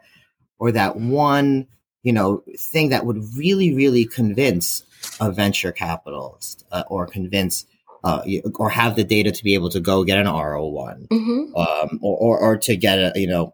[0.59, 1.65] or that one
[2.03, 4.83] you know thing that would really really convince
[5.19, 7.65] a venture capitalist uh, or convince
[8.03, 8.21] uh,
[8.55, 11.55] or have the data to be able to go get an R01 Mhm.
[11.57, 13.53] um, or, or, or to get a you know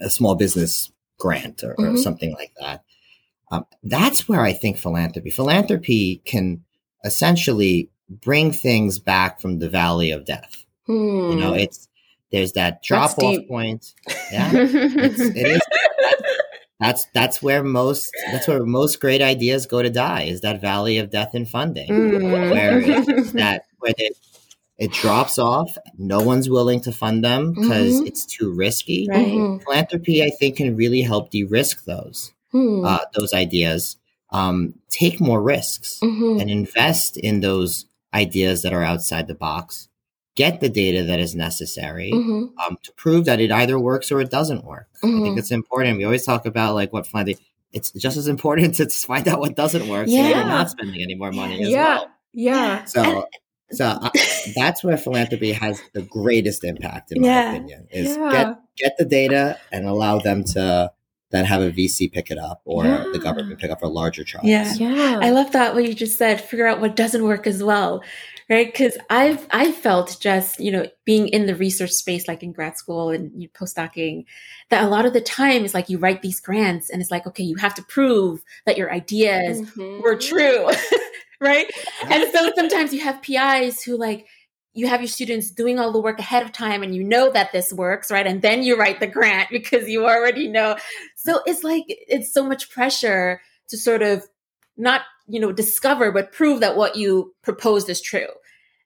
[0.00, 1.98] a small business grant or, or Mhm.
[1.98, 2.84] something like that.
[3.50, 6.64] Um, that's where I think philanthropy philanthropy can
[7.04, 10.64] essentially bring things back from the valley of death.
[10.86, 10.92] Hmm.
[11.30, 11.88] You know, it's
[12.32, 13.94] there's that drop off point.
[14.32, 15.60] Yeah, it's, it is.
[16.80, 20.98] That's that's where most that's where most great ideas go to die is that valley
[20.98, 22.50] of death in funding Mm.
[22.52, 22.80] where
[23.32, 24.16] that where it,
[24.78, 25.76] it drops off.
[25.98, 28.06] No one's willing to fund them because Mhm.
[28.08, 29.06] it's too risky.
[29.08, 29.26] Right.
[29.26, 29.62] Mhm.
[29.64, 32.84] Philanthropy, I think, can really help de-risk those Hmm.
[32.84, 33.96] uh, those ideas.
[34.30, 36.40] Um, take more risks Mhm.
[36.42, 39.88] and invest in those ideas that are outside the box.
[40.36, 42.50] Get the data that is necessary Mhm.
[42.64, 44.86] um, to prove that it either works or it doesn't work.
[45.02, 45.22] I Mhm.
[45.22, 45.98] think it's important.
[45.98, 47.42] We always talk about like what philanthropy.
[47.72, 50.28] It's just as important to find out what doesn't work, so Yeah.
[50.28, 51.84] you're not spending any more money as Yeah.
[51.96, 52.06] well.
[52.32, 52.84] Yeah.
[52.84, 53.26] So,
[53.72, 54.10] so uh,
[54.54, 57.50] that's where philanthropy has the greatest impact, in Yeah.
[57.50, 57.88] my opinion.
[57.90, 58.30] Is Yeah.
[58.30, 60.92] get get the data and allow them to
[61.30, 63.04] then have a VC pick it up or Yeah.
[63.12, 64.46] the government pick up for larger trials.
[64.46, 64.72] Yeah.
[64.74, 65.18] Yeah.
[65.22, 66.40] I love that what you just said.
[66.42, 68.02] Figure out what doesn't work as well,
[68.48, 68.66] right?
[68.66, 72.76] Because I've I felt just you know being in the research space, like in grad
[72.78, 74.24] school and you postdocing,
[74.70, 77.26] that a lot of the time it's like you write these grants and it's like
[77.26, 80.02] okay, you have to prove that your ideas Mhm.
[80.02, 80.68] were true,
[81.40, 81.70] right?
[82.10, 84.26] And so sometimes you have PIs who like
[84.74, 87.50] you have your students doing all the work ahead of time and you know that
[87.50, 88.26] this works, right?
[88.26, 90.76] And then you write the grant because you already know.
[91.16, 94.26] So it's like it's so much pressure to sort of
[94.76, 98.28] not, you know, discover but prove that what you proposed is true.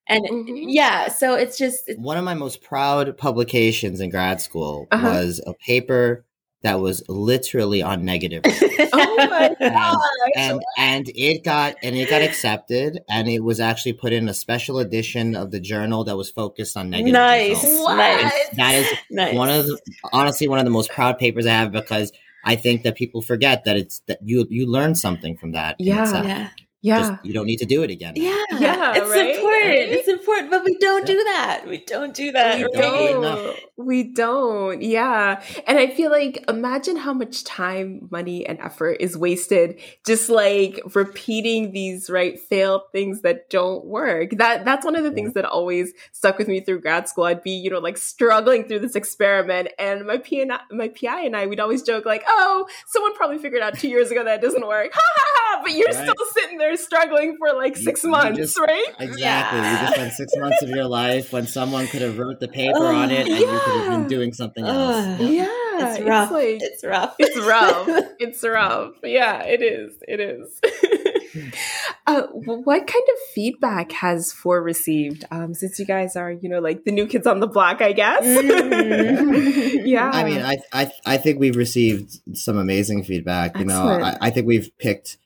[0.08, 0.64] And Mhm.
[0.68, 5.08] yeah, so it's just it's, One of my most proud publications in grad school Uh-huh.
[5.08, 6.24] was a paper
[6.62, 8.42] that was literally on negative.
[8.92, 9.98] Oh my god.
[10.36, 14.34] and and it got and it got accepted and it was actually put in a
[14.34, 17.62] special edition of the journal that was focused on negative nice.
[17.62, 17.96] What?
[17.96, 18.32] Nice.
[18.56, 19.34] that is Nice.
[19.34, 19.78] one of the
[20.12, 22.10] honestly one of the most proud papers I have because
[22.44, 25.76] I think that people forget that it's that you you learn something from that.
[25.78, 26.22] Yeah.
[26.24, 26.48] yeah.
[26.82, 26.98] Yeah.
[27.00, 28.14] Just, you don't need to do it again.
[28.16, 28.42] Yeah.
[28.58, 29.34] Yeah, It's right?
[29.34, 29.64] important.
[29.68, 29.88] Right?
[29.90, 31.64] It's important, but we don't do that.
[31.68, 32.56] We don't do that.
[32.58, 32.72] we right?
[32.72, 33.16] don't.
[33.24, 33.56] enough.
[33.76, 34.80] We don't.
[34.82, 35.42] Yeah.
[35.66, 40.80] And I feel like imagine how much time, money, and effort is wasted just like
[40.94, 44.30] repeating these right failed things that don't work.
[44.38, 47.24] That that's one of the things that always stuck with me through grad school.
[47.24, 51.36] I'd be, you know, like struggling through this experiment and my PI, my PI and
[51.36, 54.42] I we'd always joke like, "Oh, someone probably figured out 2 years ago that it
[54.42, 55.60] doesn't work." Ha ha ha.
[55.62, 55.94] But you're Right.
[56.08, 58.84] still sitting there struggling for like 6 you months, just- right?
[58.98, 59.22] Exactly.
[59.22, 59.72] Yeah.
[59.72, 62.86] You just spent six months of your life when someone could have wrote the paper
[62.86, 64.70] on it and you could have been doing something Ugh.
[64.70, 65.20] else.
[65.20, 65.30] Yep.
[65.30, 65.46] Yeah.
[65.82, 66.30] It's rough.
[66.30, 67.14] like It's rough.
[67.18, 67.88] it's rough.
[68.18, 68.92] it's rough.
[69.02, 69.94] Yeah, it is.
[70.06, 70.60] It is.
[72.06, 75.24] uh, what kind of feedback has FORE received?
[75.30, 77.92] Um, since you guys are, you know, like the new kids on the block, I
[77.92, 78.22] guess.
[78.24, 79.82] Mhm.
[79.86, 80.10] yeah.
[80.12, 83.56] I mean, I, I I think we've received some amazing feedback.
[83.58, 85.16] You know, I, I think we've picked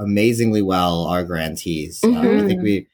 [0.00, 2.00] amazingly well our grantees.
[2.02, 2.86] Um, I think we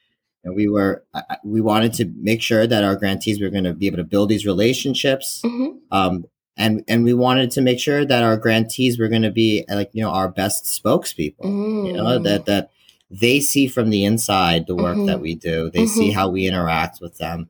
[0.45, 1.03] we were
[1.43, 4.29] we wanted to make sure that our grantees were going to be able to build
[4.29, 5.41] these relationships.
[5.43, 5.77] Mhm.
[5.91, 9.65] Um, and and we wanted to make sure that our grantees were going to be
[9.69, 11.43] like you know our best spokespeople.
[11.87, 12.23] You know Mm.
[12.23, 12.69] that that
[13.09, 15.07] they see from the inside the work Mhm.
[15.07, 15.69] that we do.
[15.73, 16.13] They see Mhm.
[16.13, 17.49] how we interact with them.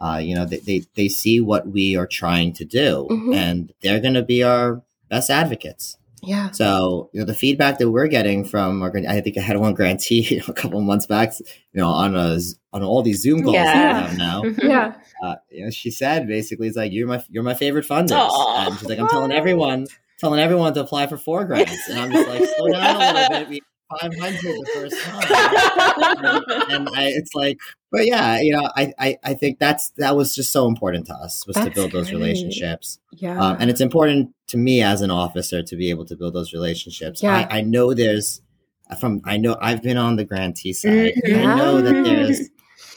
[0.00, 3.34] Uh, you know, they, they they see what we are trying to do, Mhm.
[3.34, 5.97] and they're going to be our best advocates.
[6.22, 6.50] Yeah.
[6.50, 9.74] So, you know, the feedback that we're getting from our, I think I had one
[9.74, 12.38] grantee you know, a couple of months back, you know, on a,
[12.72, 14.02] on all these Zoom calls that Yeah.
[14.02, 14.42] we have now.
[14.62, 14.94] Yeah.
[15.22, 18.12] Uh, you know, she said basically, it's like, you're my, you're my favorite funders.
[18.12, 18.66] Aw.
[18.66, 19.86] And she's like, I'm telling everyone,
[20.18, 21.88] telling everyone to apply for FORE grants.
[21.88, 23.48] And I'm just like, slow down a little bit.
[23.48, 23.60] We
[24.00, 26.42] 500 the first time.
[26.70, 27.58] and I, it's like,
[27.90, 31.14] but yeah, you know, I, I, I think that's, that was just so important to
[31.14, 32.18] us was to build those great.
[32.20, 32.98] relationships.
[33.12, 33.40] Yeah.
[33.40, 36.52] Um, and it's important to me as an officer to be able to build those
[36.52, 37.22] relationships.
[37.22, 37.46] Yeah.
[37.50, 38.40] I, I know there's
[39.00, 41.12] from I know I've been on the grantee side.
[41.26, 41.46] Mhm.
[41.46, 42.40] I know that there's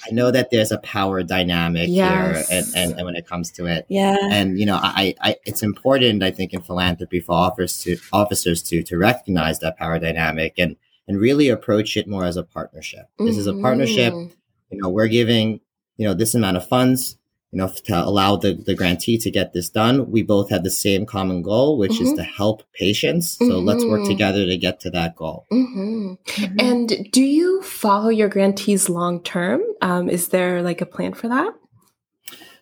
[0.08, 2.48] I know that there's a power dynamic Yes.
[2.50, 4.18] here, and, and, and when it comes to it, yeah.
[4.32, 8.64] and you know, I, I it's important I think in philanthropy for officers to officers
[8.64, 10.76] to to recognize that power dynamic and
[11.08, 13.08] and really approach it more as a partnership.
[13.20, 14.32] This is a partnership Mhm.
[14.72, 15.60] You know, we're giving,
[15.98, 17.18] you know, this amount of funds,
[17.52, 20.10] you know, to allow the, the grantee to get this done.
[20.10, 22.16] We both have the same common goal, which is Mhm.
[22.16, 23.38] to help patients.
[23.38, 24.08] So let's work Mhm.
[24.08, 25.46] together to get to that goal.
[25.52, 26.18] Mhm.
[26.60, 29.62] And do you follow your grantees long term?
[29.82, 31.54] Um, is there like a plan for that?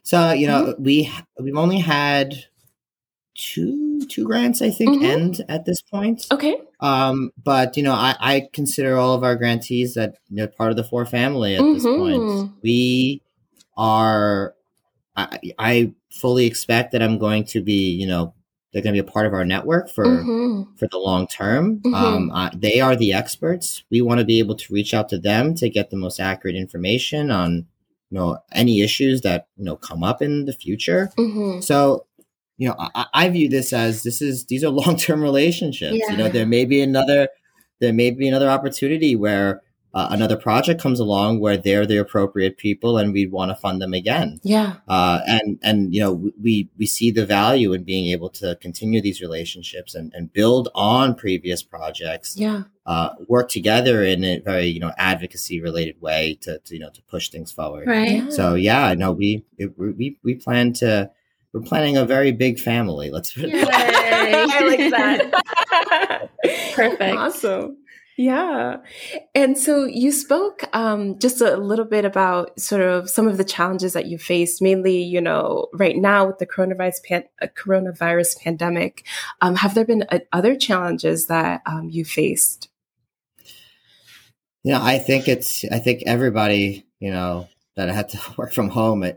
[0.01, 2.33] So, you know, we, we've only had
[3.35, 5.03] two, two grants, I think, Mhm.
[5.05, 6.25] end at this point.
[6.31, 6.57] Okay.
[6.79, 10.77] Um, but you know, I, I consider all of our grantees that they're part of
[10.77, 11.97] the FORE family at this Mhm.
[11.97, 12.51] point.
[12.62, 13.21] We
[13.77, 14.55] are,
[15.15, 18.33] I, I fully expect that I'm going to be, you know,
[18.71, 20.67] they're going to be a part of our network for Mhm.
[20.77, 21.79] for the long term.
[21.79, 21.93] Mhm.
[21.95, 23.83] Um, uh, they are the experts.
[23.89, 26.55] We want to be able to reach out to them to get the most accurate
[26.55, 27.65] information on,
[28.12, 31.12] you know, any issues that you know come up in the future.
[31.17, 31.63] Mhm.
[31.63, 32.05] So,
[32.59, 35.97] you know, I, I view this as this is these are long term relationships.
[36.09, 37.29] You know, there may be another
[37.79, 42.57] there may be another opportunity where uh, another project comes along where they're the appropriate
[42.57, 44.39] people and we'd want to fund them again.
[44.43, 44.75] Yeah.
[44.87, 49.01] Uh, and and you know we we see the value in being able to continue
[49.01, 52.63] these relationships and, and build on previous projects Yeah.
[52.85, 56.91] uh, work together in a very you know advocacy related way to, to you know
[56.91, 58.17] to push things forward Right.
[58.17, 58.29] Yeah.
[58.29, 61.09] so yeah no we it, we we plan to
[61.53, 63.53] we're planning a very big family let's put it
[64.29, 64.45] Yay.
[64.49, 66.29] I like that.
[66.73, 67.17] Perfect.
[67.17, 67.77] Awesome.
[68.17, 68.77] Yeah.
[69.33, 73.45] And so you spoke um, just a little bit about sort of some of the
[73.45, 78.41] challenges that you faced, mainly, you know, right now with the coronavirus, pan- uh, coronavirus
[78.41, 79.05] pandemic.
[79.41, 82.67] Um, have there been uh, other challenges that um, you faced?
[84.63, 88.67] You know, I think it's, I think everybody, you know, that had to work from
[88.67, 89.15] home, it,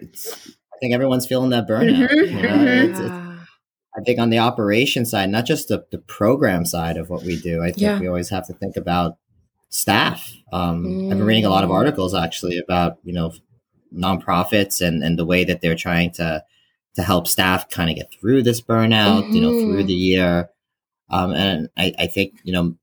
[0.00, 2.08] it's, I think everyone's feeling that burnout.
[2.08, 2.48] Mm-hmm, you know?
[2.48, 2.90] mm-hmm.
[2.90, 3.14] It's, it's,
[3.96, 7.40] I think on the operation side, not just the, the program side of what we
[7.40, 8.00] do, I think Yeah.
[8.00, 9.18] we always have to think about
[9.68, 10.32] staff.
[10.52, 11.74] Um, I've been reading a lot of Mm.
[11.74, 13.32] articles actually about, you know,
[13.94, 16.42] nonprofits and, and the way that they're trying to,
[16.96, 19.86] to help staff kind of get through this burnout, you know, through Mhm.
[19.86, 20.48] the year.
[21.10, 22.76] Um, and I, I think, you know,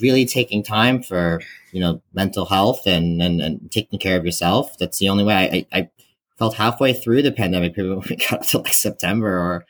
[0.00, 1.40] really taking time for,
[1.72, 4.76] you know, mental health and, and, and taking care of yourself.
[4.78, 5.42] That's the only way I,
[5.76, 5.90] I, I
[6.38, 9.64] felt halfway through the pandemic, maybe when we got to like September or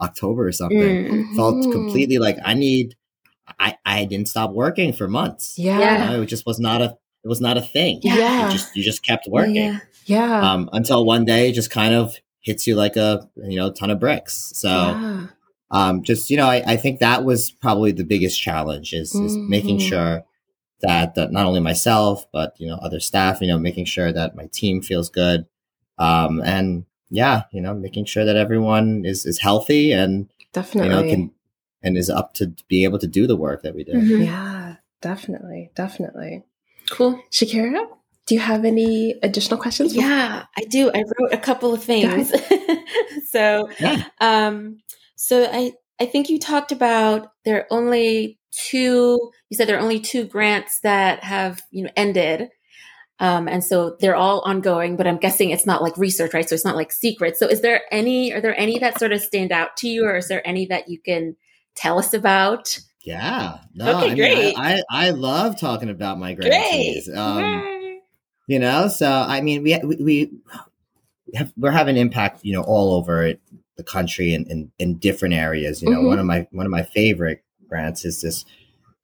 [0.00, 1.36] October or something Mm.
[1.36, 2.94] felt completely like I need.
[3.58, 5.54] I I didn't stop working for months.
[5.58, 5.74] Yeah.
[5.76, 6.10] You Yeah.
[6.10, 8.00] know, it just was not a it was not a thing.
[8.02, 8.46] Yeah.
[8.46, 10.52] You just you just kept working Yeah.
[10.52, 13.90] um, until one day it just kind of hits you like a you know ton
[13.90, 14.52] of bricks.
[14.54, 15.26] So Yeah.
[15.70, 19.36] um, just you know I, I think that was probably the biggest challenge is, is
[19.36, 19.88] making Mhm.
[19.88, 20.22] sure
[20.82, 24.36] that, that not only myself but you know other staff you know making sure that
[24.36, 25.46] my team feels good
[25.98, 30.88] um, and yeah you know making sure that everyone is is healthy and Definitely.
[30.90, 31.30] you know can
[31.82, 33.92] and is up to be able to do the work that we do.
[33.92, 34.24] Mhm.
[34.24, 34.76] yeah.
[35.00, 35.70] Definitely.
[35.76, 36.42] Definitely.
[36.90, 37.22] Cool.
[37.30, 37.86] Shakira,
[38.26, 39.94] do you have any additional questions?
[39.94, 40.90] Yeah, I do.
[40.92, 42.32] I wrote a couple of things.
[43.30, 44.04] so, Yeah.
[44.20, 44.78] um,
[45.14, 49.30] so I I think you talked about there are only two.
[49.50, 52.48] You said there are only two grants that have you know ended,
[53.20, 54.96] um, and so they're all ongoing.
[54.96, 56.48] But I'm guessing it's not like research, right?
[56.48, 57.36] So it's not like secret.
[57.36, 58.32] So is there any?
[58.32, 60.88] Are there any that sort of stand out to you, or is there any that
[60.88, 61.36] you can
[61.74, 62.78] tell us about?
[63.02, 63.58] Yeah.
[63.74, 64.38] No, Okay, I great.
[64.38, 67.08] Mean, I, I I love talking about my grantees.
[67.08, 68.00] Um,
[68.46, 70.30] you know, so I mean, we we, we
[71.34, 73.34] have we're having impact, you know, all over
[73.76, 75.82] the country and in, in, different areas.
[75.82, 76.06] You know, Mhm.
[76.08, 78.44] one of my one of my favorite grants is this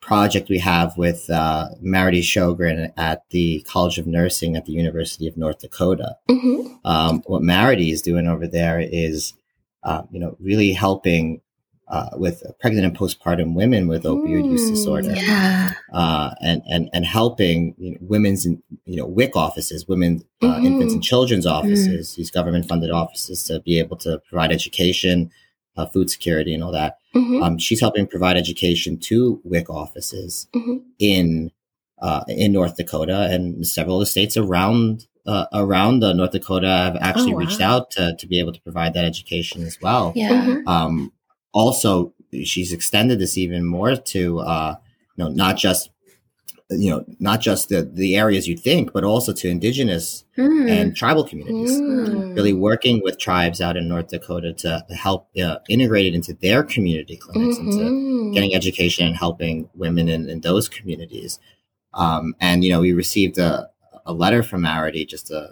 [0.07, 5.27] project we have with uh, Maridee Shogren at the College of Nursing at the University
[5.27, 6.17] of North Dakota.
[6.31, 6.79] Mhm.
[6.85, 9.33] um, what Marity is doing over there is,
[9.85, 11.41] uh, you know, really helping
[11.89, 15.73] uh, with pregnant and postpartum women with opioid use Mm, disorder, Yeah.
[15.93, 20.65] uh, and and and helping you know, women's you know WIC offices, women, uh, Mhm.
[20.67, 25.31] infants and children's offices, these government funded offices to be able to provide education,
[25.77, 26.99] uh, food security, and all that.
[27.15, 27.43] Mhm.
[27.43, 30.83] Um, she's helping provide education to WIC offices Mhm.
[30.99, 31.51] in
[32.01, 36.69] uh, in North Dakota and several of the states around uh, around uh, North Dakota
[36.69, 40.13] have actually Oh, reached out to, to be able to provide that education as well.
[40.15, 40.45] Yeah.
[40.45, 40.67] Mhm.
[40.67, 41.13] Um,
[41.55, 42.13] also,
[42.45, 44.75] she's extended this even more to uh,
[45.17, 45.89] you know not just
[46.71, 50.67] you know not just the the areas you think, but also to indigenous Hmm.
[50.69, 51.79] and tribal communities.
[51.79, 52.35] Mm.
[52.35, 56.63] Really working with tribes out in North Dakota to help uh, integrate it into their
[56.65, 58.35] community clinics and to Mhm.
[58.35, 61.39] getting education and helping women in, in those communities.
[61.93, 63.69] Um, and, you know, we received a,
[64.05, 65.49] a letter from Maridee just a,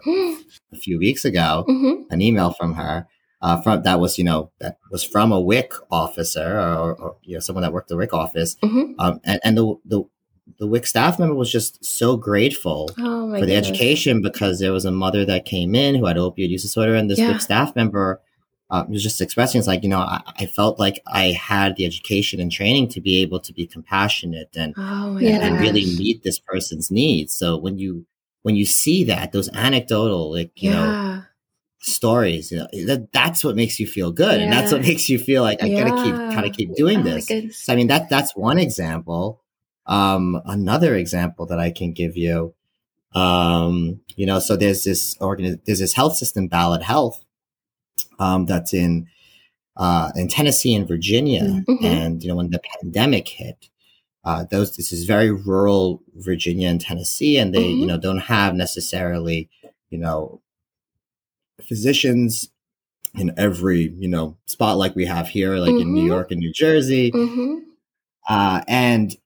[0.72, 2.07] a few weeks ago, Mhm.
[2.11, 3.07] an email from her.
[3.40, 7.35] Uh, from that was, you know, that was from a WIC officer or, or you
[7.35, 8.57] know, someone that worked the WIC office.
[8.64, 8.94] Mhm.
[8.98, 10.03] Um, and, and the, the,
[10.59, 13.68] the WIC staff member was just so grateful Oh for the goodness.
[13.68, 17.09] education because there was a mother that came in who had opioid use disorder, and
[17.11, 17.28] this Yeah.
[17.28, 18.20] WIC staff member
[18.70, 21.85] uh, was just expressing, "It's like you know, I, I felt like I had the
[21.85, 25.38] education and training to be able to be compassionate and Oh Yeah.
[25.46, 28.07] and really meet this person's needs." So when you
[28.42, 30.96] when you see that those anecdotal like you know
[31.81, 35.18] stories, you know that that's what makes you feel good, and that's what makes you
[35.18, 37.26] feel like I gotta keep kind of keep doing Oh this.
[37.66, 39.41] So I mean that that's one example.
[39.92, 42.55] Um, another example that I can give you,
[43.14, 47.22] um, you know, so there's this organ, there's this health system, Ballad Health,
[48.18, 49.09] um, that's in
[49.76, 51.85] uh, in Tennessee and Virginia, Mhm.
[51.85, 53.68] and you know when the pandemic hit,
[54.24, 57.88] uh, those this is very rural Virginia and Tennessee, and they you Mhm.
[57.88, 59.48] know don't have necessarily
[59.90, 60.40] you know
[61.62, 62.48] physicians
[63.14, 66.07] in every you know spot like we have here, like in New Mhm.
[66.14, 67.11] York and New Jersey.
[67.12, 67.62] Mhm.
[68.28, 69.16] Uh, and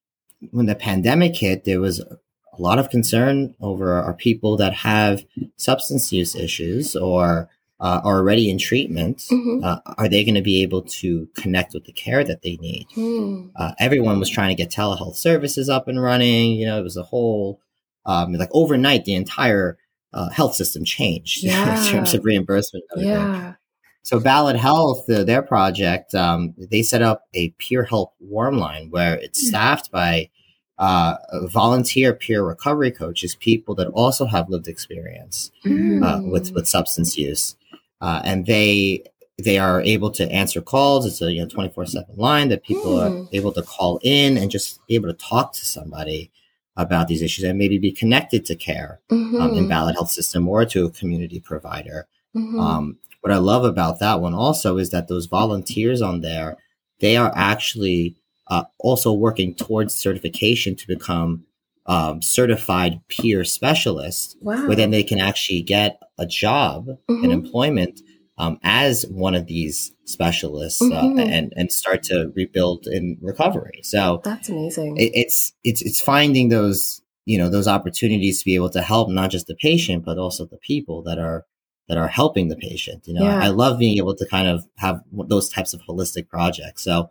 [0.51, 2.19] when the pandemic hit, there was a
[2.63, 5.25] lot of concern over our people that have
[5.57, 7.49] substance use issues or
[7.79, 9.19] uh, are already in treatment.
[9.31, 9.63] Mhm.
[9.63, 12.87] Uh, are they going to be able to connect with the care that they need?
[12.97, 13.51] Mm.
[13.55, 16.53] Uh, everyone was trying to get telehealth services up and running.
[16.53, 17.61] You know, it was a whole,
[18.07, 19.77] um, like overnight, the entire
[20.15, 21.79] uh, health system changed Yeah.
[21.85, 22.85] in terms of reimbursement.
[22.97, 23.55] Yeah.
[24.03, 28.89] So Ballad Health, uh, their project, um, they set up a peer help warm line
[28.89, 29.49] where it's Hmm.
[29.49, 30.31] staffed by
[30.79, 36.03] uh, volunteer peer recovery coaches, people that also have lived experience Mm.
[36.05, 37.57] uh, with with substance use,
[38.01, 39.03] uh, and they
[39.43, 41.05] they are able to answer calls.
[41.07, 43.29] It's a you know twenty four seven line that people are Mm.
[43.33, 46.31] able to call in and just be able to talk to somebody
[46.77, 49.41] about these issues and maybe be connected to care Mhm.
[49.41, 52.07] um, in Ballad Health System or to a community provider.
[52.37, 52.61] Mhm.
[52.61, 56.59] Um, what I love about that one also is that those volunteers on there,
[57.01, 58.15] they are actually
[58.49, 61.45] uh, also working towards certification to become
[61.87, 64.67] um, certified peer specialists, wow.
[64.67, 67.33] where then they can actually get a job and Mhm.
[67.33, 68.01] employment
[68.39, 71.21] um, as one of these specialists uh, Mhm.
[71.21, 73.81] and and start to rebuild in recovery.
[73.83, 74.97] So That's amazing.
[74.99, 79.09] it, it's it's it's finding those you know those opportunities to be able to help
[79.09, 81.45] not just the patient but also the people that are
[81.89, 83.39] that are helping the patient you know Yeah.
[83.43, 87.11] i love being able to kind of have those types of holistic projects so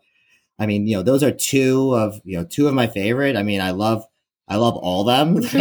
[0.59, 3.43] i mean you know those are two of you know two of my favorite i
[3.43, 4.05] mean i love
[4.47, 5.37] i love all them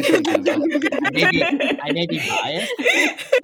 [1.06, 2.72] I may be, I may be biased.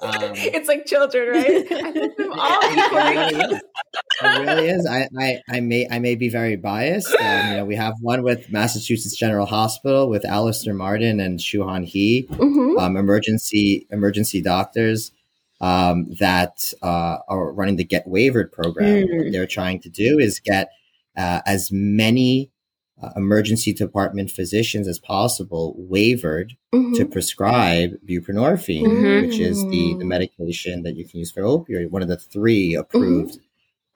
[0.01, 1.67] Um, it's like children, right?
[1.71, 3.61] I love them all it, really is.
[4.23, 4.87] It really is.
[4.91, 7.15] I, I, I may I may be very biased.
[7.15, 11.85] Um, you know, we have one with Massachusetts General Hospital with Alister Martin and Shuhan
[11.85, 12.79] He, Mhm.
[12.81, 15.13] um, emergency emergency doctors
[15.61, 19.07] um, that uh, are running the Get Waivered program.
[19.07, 19.25] Mm.
[19.25, 20.71] What they're trying to do is get
[21.17, 22.51] uh, as many
[23.03, 26.95] uh, emergency department physicians as possible waivered Mhm.
[26.97, 29.23] to prescribe buprenorphine, Mhm.
[29.23, 32.75] which is the, the medication that you can use for opioid, one of the three
[32.75, 33.39] approved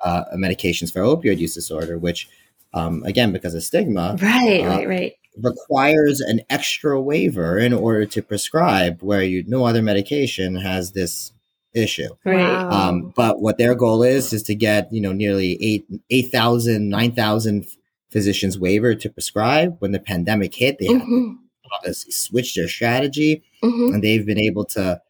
[0.02, 2.28] uh, medications for opioid use disorder, which,
[2.72, 5.12] um, again, because of stigma, Right, Uh, right, right.
[5.42, 11.32] requires an extra waiver in order to prescribe, where you no other medication has this
[11.74, 12.08] issue.
[12.24, 12.36] Right.
[12.38, 12.70] Wow.
[12.70, 16.88] Um, but what their goal is is to get you know nearly eight eight thousand
[16.88, 17.66] nine thousand
[18.10, 19.76] physicians waiver to prescribe.
[19.80, 21.36] When the pandemic hit, they had Mhm.
[21.84, 23.94] to switch their strategy Mhm.
[23.94, 25.00] and they've been able to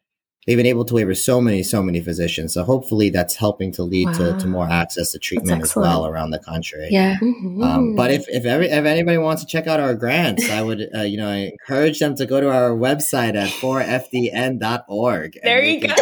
[0.47, 3.83] they've been able to waiver so many so many physicians so hopefully that's helping to
[3.83, 7.17] lead to, to more access to treatment as well around the country Yeah.
[7.21, 7.63] Mhm.
[7.63, 10.87] um, but if if, every, if anybody wants to check out our grants i would
[10.95, 15.63] uh, you know I encourage them to go to our website at forefdn.org and there
[15.63, 15.93] you go.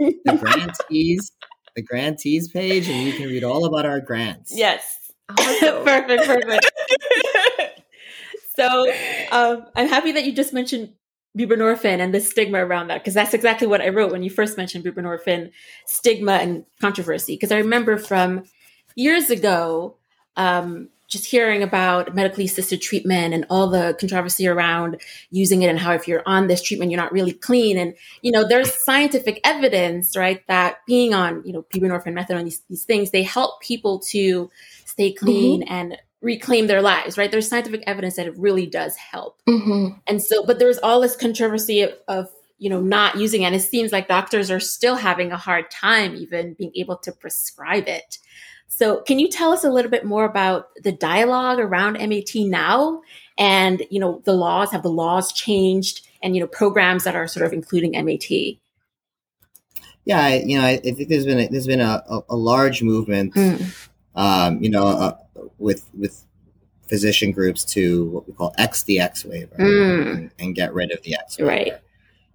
[0.00, 1.32] The grantees
[1.76, 5.00] the grantees page and you can read all about our grants yes.
[5.38, 5.84] Awesome.
[5.84, 6.70] perfect, perfect.
[8.56, 8.92] so
[9.30, 10.92] um, I'm happy that you just mentioned
[11.38, 14.56] buprenorphine and the stigma around that because that's exactly what I wrote when you first
[14.56, 15.52] mentioned buprenorphine
[15.86, 17.34] stigma and controversy.
[17.34, 18.44] Because I remember from
[18.96, 19.96] years ago,
[20.36, 25.00] um, just hearing about medically assisted treatment and all the controversy around
[25.30, 27.76] using it and how if you're on this treatment you're not really clean.
[27.76, 32.62] And you know there's scientific evidence right that being on you know buprenorphine methadone these,
[32.70, 34.48] these things they help people to
[34.86, 37.30] stay clean and reclaim their lives right?
[37.30, 39.40] There's scientific evidence that it really does help.
[39.48, 40.00] Mhm.
[40.06, 43.46] and so but there's all this controversy of, of you know not using it.
[43.46, 47.10] And it seems like doctors are still having a hard time even being able to
[47.10, 48.18] prescribe it
[48.72, 53.02] so can you tell us a little bit more about the dialogue around mat now
[53.36, 57.26] and you know the laws have the laws changed and you know programs that are
[57.28, 58.24] sort of including mat
[60.04, 62.36] yeah I, you know I, I think there's been a, there's been a, a, a
[62.36, 63.88] large movement Mm.
[64.14, 65.16] um, you know, uh,
[65.58, 66.24] with with
[66.88, 70.10] physician groups to what we call X the X waiver Mm.
[70.16, 71.48] and, and get rid of the X waiver.
[71.50, 71.72] right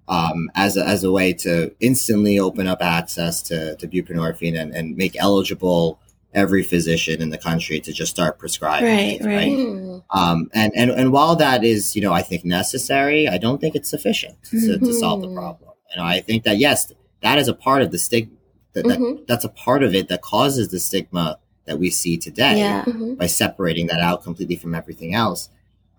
[0.07, 4.73] Um, as a, as a way to instantly open up access to, to buprenorphine and,
[4.73, 5.99] and make eligible
[6.35, 8.87] every physician in the country to just start prescribing.
[8.89, 9.51] Right, it, right.
[9.51, 10.03] Mhm.
[10.11, 13.73] Um, and, and, and while that is, you know, I think necessary, I don't think
[13.75, 15.71] it's sufficient to, to solve the problem.
[15.93, 18.33] And I think that yes, that is a part of the stigma.
[18.73, 19.25] That, that, Mhm.
[19.25, 23.17] that's a part of it that causes the stigma that we see today yeah Mhm.
[23.17, 25.47] by separating that out completely from everything else.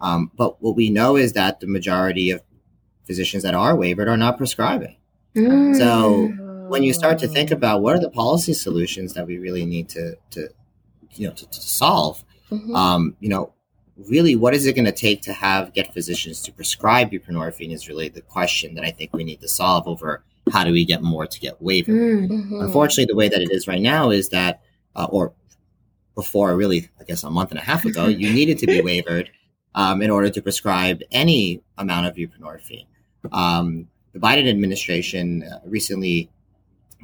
[0.03, 2.43] Um, but what we know is that the majority of
[3.07, 4.97] physicians that are waivered are not prescribing.
[5.35, 5.77] Mm.
[5.79, 6.29] So
[6.69, 9.89] when you start to think about what are the policy solutions that we really need
[9.91, 10.49] to, to
[11.15, 12.75] you know, to, to solve, Mhm.
[12.77, 13.53] um, you know,
[13.97, 17.89] really, what is it going to take to have get physicians to prescribe buprenorphine is
[17.89, 21.03] really the question that I think we need to solve over how do we get
[21.03, 21.89] more to get waived.
[21.89, 22.29] Mm.
[22.29, 22.65] Mhm.
[22.65, 24.61] Unfortunately, the way that it is right now is that,
[24.95, 25.33] uh, or
[26.15, 29.29] before really, I guess a month and a half ago, you needed to be waivered
[29.75, 32.87] um, in order to prescribe any amount of buprenorphine.
[33.33, 36.31] Um, the Biden administration uh, recently,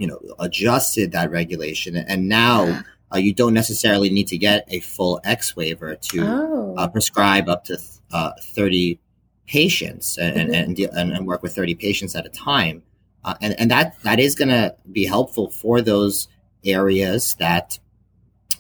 [0.03, 2.83] you know, adjusted that regulation, and now
[3.15, 6.75] uh, you don't necessarily need to get a full X waiver to Oh.
[6.79, 7.79] uh, prescribe up to
[8.13, 8.99] uh, 30
[9.47, 10.55] patients and, Mhm.
[10.61, 12.83] and, and, and work with 30 patients at a time.
[13.25, 16.27] Uh, and, and that, that is going to be helpful for those
[16.65, 17.79] areas that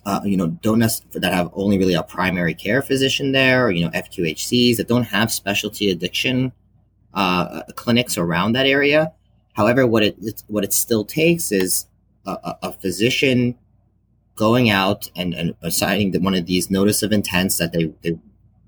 [0.04, 3.70] uh, you know, don't nec- that have only really a primary care physician there, or
[3.70, 6.52] you know, FQHCs that don't have specialty addiction
[7.14, 9.12] uh, clinics around that area.
[9.52, 11.86] However, what it what it still takes is
[12.26, 13.56] a, a physician
[14.34, 18.18] going out and, and assigning one of these notice of intents that they, they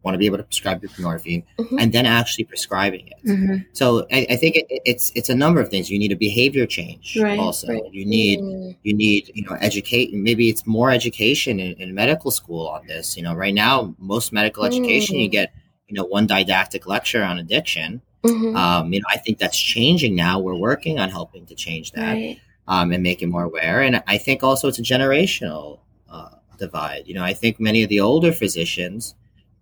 [0.02, 1.78] want to be able to prescribe buprenorphine mm-hmm.
[1.78, 3.26] and then actually prescribing it.
[3.26, 3.56] Mm-hmm.
[3.72, 5.90] So I, I think it, it's it's a number of things.
[5.90, 7.68] You need a behavior change right, also.
[7.68, 7.82] Right.
[7.90, 8.76] You need mm.
[8.82, 10.12] you need you know educate.
[10.12, 13.16] Maybe it's more education in, in, medical school on this.
[13.16, 15.32] You know, right now most medical education you mm.
[15.32, 15.54] get
[15.88, 18.02] you know one didactic lecture on addiction.
[18.24, 18.56] Mm-hmm.
[18.56, 20.38] Um, you know, I think that's changing now.
[20.38, 22.40] We're working on helping to change that right.
[22.66, 23.82] um, and make it more aware.
[23.82, 27.02] And I think also it's a generational uh, divide.
[27.06, 29.14] You know, I think many of the older physicians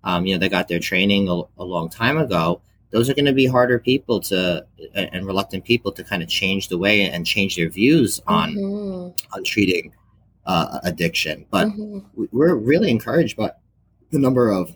[0.05, 2.61] um, you know, they got their training a, a long time ago.
[2.91, 6.69] Those are going to be harder people to and reluctant people to kind of change
[6.69, 9.35] the way and change their views on mm-hmm.
[9.35, 9.95] on treating
[10.45, 11.47] uh, addiction.
[11.51, 12.25] But mm-hmm.
[12.33, 13.53] we're really encouraged by
[14.11, 14.75] the number of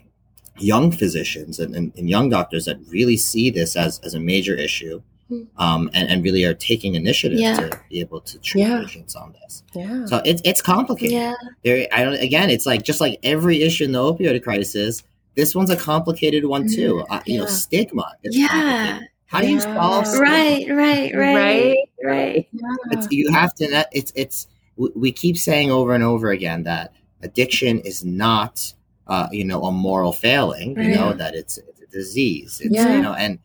[0.58, 4.54] young physicians and, and, and, young doctors that really see this as, as a major
[4.54, 5.42] issue hmm.
[5.58, 7.56] um, and, and really are taking initiative yeah.
[7.56, 8.80] to be able to treat yeah.
[8.80, 9.62] patients on this.
[9.74, 10.06] Yeah.
[10.06, 11.12] So it's it's complicated.
[11.12, 11.34] Yeah.
[11.64, 12.14] There, I don't.
[12.14, 15.02] Again, it's like just like every issue in the opioid crisis
[15.36, 16.94] this one's a complicated one too.
[16.94, 18.10] Mm, uh, you know, stigma.
[18.22, 19.00] yeah.
[19.26, 20.06] How do you solve?
[20.06, 20.24] Stigma?
[20.24, 22.48] Right, right, right, right, right.
[22.90, 23.86] It's, you have to.
[23.92, 24.48] It's it's.
[24.76, 26.92] We keep saying over and over again that
[27.22, 28.74] addiction is not,
[29.06, 30.74] uh, you know, a moral failing.
[30.74, 30.86] Right.
[30.86, 32.60] You know that it's, it's a disease.
[32.62, 32.94] It's, yeah.
[32.94, 33.38] You know, and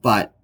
[0.00, 0.34] but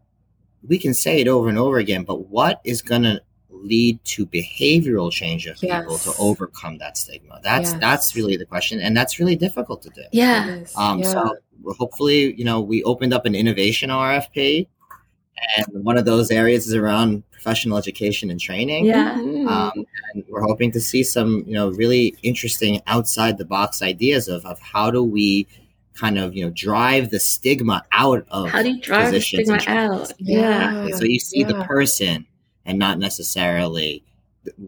[0.67, 2.05] we can say it over and over again.
[2.05, 5.83] But what is going to lead to behavioral change of yes.
[5.83, 7.41] people to overcome that stigma?
[7.43, 7.81] That's yes.
[7.81, 10.03] that's really the question, and that's really difficult to do.
[10.13, 10.65] Yeah.
[10.77, 11.13] Um, yeah.
[11.13, 11.37] So
[11.79, 14.69] hopefully, you know, we opened up an innovation RFP,
[15.57, 18.87] and one of those areas is around professional education and training.
[18.87, 19.15] Yeah.
[19.15, 19.49] Mm-hmm.
[19.49, 24.29] Um, and we're hoping to see some, you know, really interesting outside the box ideas
[24.29, 25.47] of, of how do we
[25.95, 29.59] kind of you know drive the stigma out of how do you drive the stigma
[29.67, 30.87] out yeah.
[30.87, 30.95] yeah.
[30.95, 31.49] so you see yeah.
[31.49, 32.25] the person
[32.65, 34.05] and not necessarily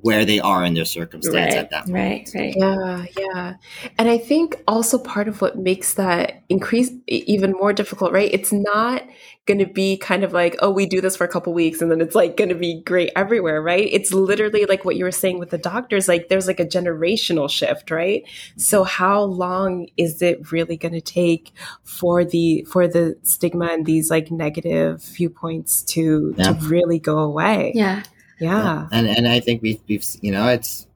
[0.02, 1.94] where they are in their circumstance right, at that point.
[1.94, 2.54] Right, right.
[2.56, 3.54] Yeah, yeah.
[3.98, 8.30] And I think also part of what makes that increase even more difficult, right?
[8.32, 9.06] It's not
[9.46, 11.90] going to be kind of like, oh, we do this for a couple weeks and
[11.90, 13.88] then it's like going to be great everywhere, right?
[13.90, 17.50] It's literally like what you were saying with the doctors, like there's like a generational
[17.50, 18.22] shift, right?
[18.56, 23.86] So how long is it really going to take for the for the stigma and
[23.86, 26.52] these like negative viewpoints to yeah.
[26.52, 27.72] to really go away?
[27.74, 28.02] Yeah.
[28.38, 28.88] Yeah.
[28.92, 30.86] And and I think we've, we've you know, it's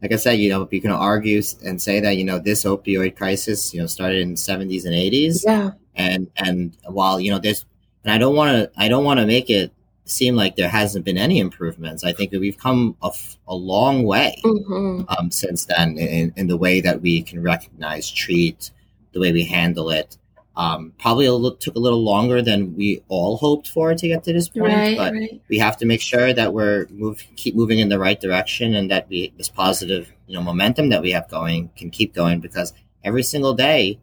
[0.00, 3.16] like I said, you know, you can argue and say that, you know, this opioid
[3.16, 5.44] crisis, you know, started in the 70s and 80s.
[5.44, 5.72] Yeah.
[5.94, 7.66] And and while, you know, there's
[8.04, 9.72] and I don't want to I don't want to make it
[10.04, 12.04] seem like there hasn't been any improvements.
[12.04, 13.10] I think that we've come a,
[13.48, 15.02] a long way mm-hmm.
[15.08, 18.70] um, since then in, in the way that we can recognize, treat,
[19.12, 20.16] the way we handle it.
[20.56, 24.24] Um, probably a little, took a little longer than we all hoped for to get
[24.24, 25.40] to this point, right, but right.
[25.48, 28.90] we have to make sure that we're move, keep moving in the right direction and
[28.90, 32.74] that we this positive you know momentum that we have going can keep going because
[33.04, 34.00] every single day,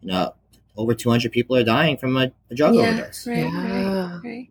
[0.00, 0.34] you know,
[0.80, 3.26] over 200 people are dying from a, a drug yeah, overdose.
[3.26, 4.12] Right, yeah.
[4.12, 4.48] right, right.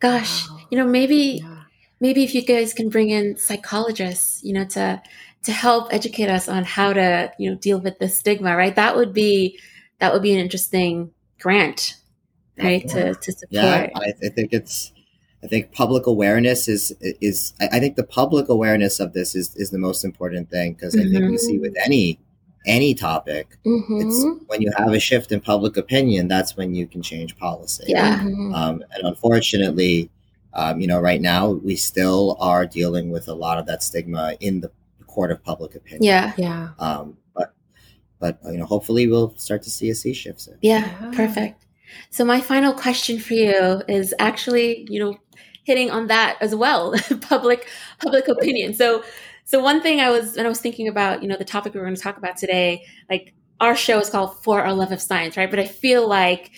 [0.00, 0.58] Gosh, wow.
[0.70, 1.62] you know, maybe yeah.
[2.00, 5.02] maybe if you guys can bring in psychologists, you know, to
[5.44, 8.76] to help educate us on how to you know deal with the stigma, right?
[8.76, 9.58] That would be
[9.98, 11.96] that would be an interesting grant,
[12.58, 12.86] right?
[12.88, 13.48] To, to support.
[13.50, 14.92] Yeah, I, I, think it's.
[15.44, 17.54] I think public awareness is is.
[17.60, 21.16] I think the public awareness of this is is the most important thing because mm-hmm.
[21.16, 22.20] I think we see with any
[22.66, 24.00] any topic, mm-hmm.
[24.00, 27.84] it's when you have a shift in public opinion, that's when you can change policy.
[27.88, 28.20] Yeah.
[28.20, 28.54] Mm-hmm.
[28.54, 30.10] Um, and unfortunately,
[30.54, 34.36] um, you know, right now we still are dealing with a lot of that stigma
[34.40, 34.70] in the
[35.06, 36.04] court of public opinion.
[36.04, 36.32] Yeah.
[36.36, 36.70] Yeah.
[36.78, 37.16] Um,
[38.22, 40.56] but you know, hopefully we'll start to see a sea shift soon.
[40.62, 41.66] Yeah, yeah, perfect.
[42.10, 45.18] So my final question for you is actually, you know,
[45.64, 48.74] hitting on that as well, public public opinion.
[48.74, 49.02] So
[49.44, 51.80] so one thing I was when I was thinking about, you know, the topic we
[51.80, 55.00] are going to talk about today, like our show is called For Our Love of
[55.00, 55.50] Science, right?
[55.50, 56.50] But I feel like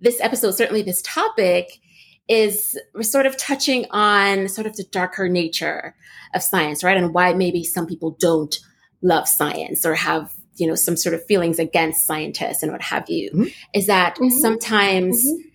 [0.00, 1.80] this episode, certainly this topic,
[2.28, 5.94] is we're sort of touching on sort of the darker nature
[6.34, 6.96] of science, right?
[6.96, 8.56] And why maybe some people don't
[9.02, 13.08] love science or have you know some sort of feelings against scientists and what have
[13.08, 13.48] you mm-hmm.
[13.74, 14.28] is that mm-hmm.
[14.38, 15.48] sometimes mm-hmm.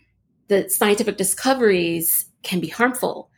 [0.47, 3.29] the scientific discoveries can be harmful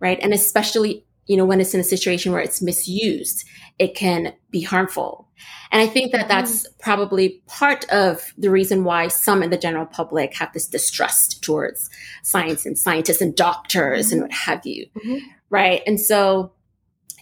[0.00, 3.44] right and especially you know when it's in a situation where it's misused
[3.78, 5.28] it can be harmful
[5.70, 6.80] and i think that that's mm-hmm.
[6.80, 11.88] probably part of the reason why some in the general public have this distrust towards
[12.22, 14.28] science and scientists and doctors and mm-hmm.
[14.28, 15.24] what have you mm-hmm.
[15.50, 16.52] right and so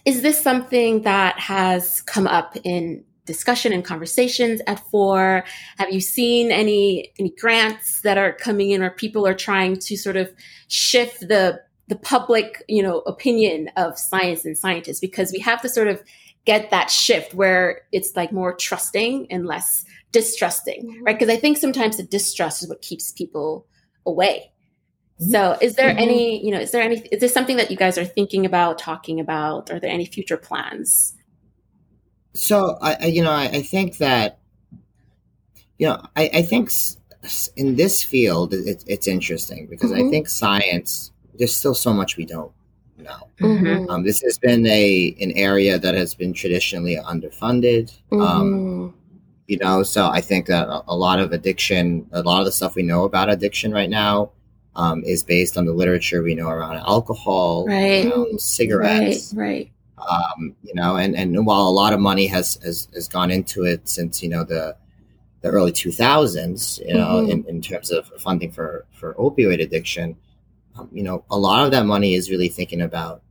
[0.05, 5.43] is this something that has come up in discussion and conversations at FORE?
[5.77, 9.97] Have you seen any any grants that are coming in, or people are trying to
[9.97, 10.33] sort of
[10.69, 14.99] shift the the public, you know, opinion of science and scientists?
[14.99, 16.01] Because we have to sort of
[16.45, 21.03] get that shift where it's like more trusting and less distrusting, mm-hmm.
[21.03, 21.19] right?
[21.19, 23.67] Because I think sometimes the distrust is what keeps people
[24.05, 24.51] away.
[25.21, 25.31] Mm-hmm.
[25.31, 25.99] So, is there mm-hmm.
[25.99, 28.79] any, you know, is there any, is this something that you guys are thinking about,
[28.79, 29.69] talking about?
[29.71, 31.15] Are there any future plans?
[32.33, 34.39] So, I, I you know, I, I, think that,
[35.77, 36.71] you know, I, I think
[37.55, 40.11] in this field, it, it's interesting because I mm-hmm.
[40.11, 42.51] think science, there's still so much we don't
[43.07, 43.29] know.
[43.39, 43.89] Mm-hmm.
[43.89, 47.97] Um, this has been a an area that has been traditionally underfunded.
[48.11, 48.97] Um, mm-hmm.
[49.47, 52.51] you know, so I think that a, a, lot of addiction, a lot of the
[52.51, 54.31] stuff we know about addiction right now,
[54.75, 58.05] um, is based on the literature we know around alcohol, right.
[58.05, 59.71] around cigarettes, right, right.
[59.97, 63.63] Um, you know, and and while a lot of money has has, has gone into
[63.63, 64.75] it since you know the
[65.41, 67.31] the early 2000s, you know, mm-hmm.
[67.31, 70.15] in, in terms of funding for for opioid addiction
[70.77, 73.21] um, you know, a lot of that money is really thinking about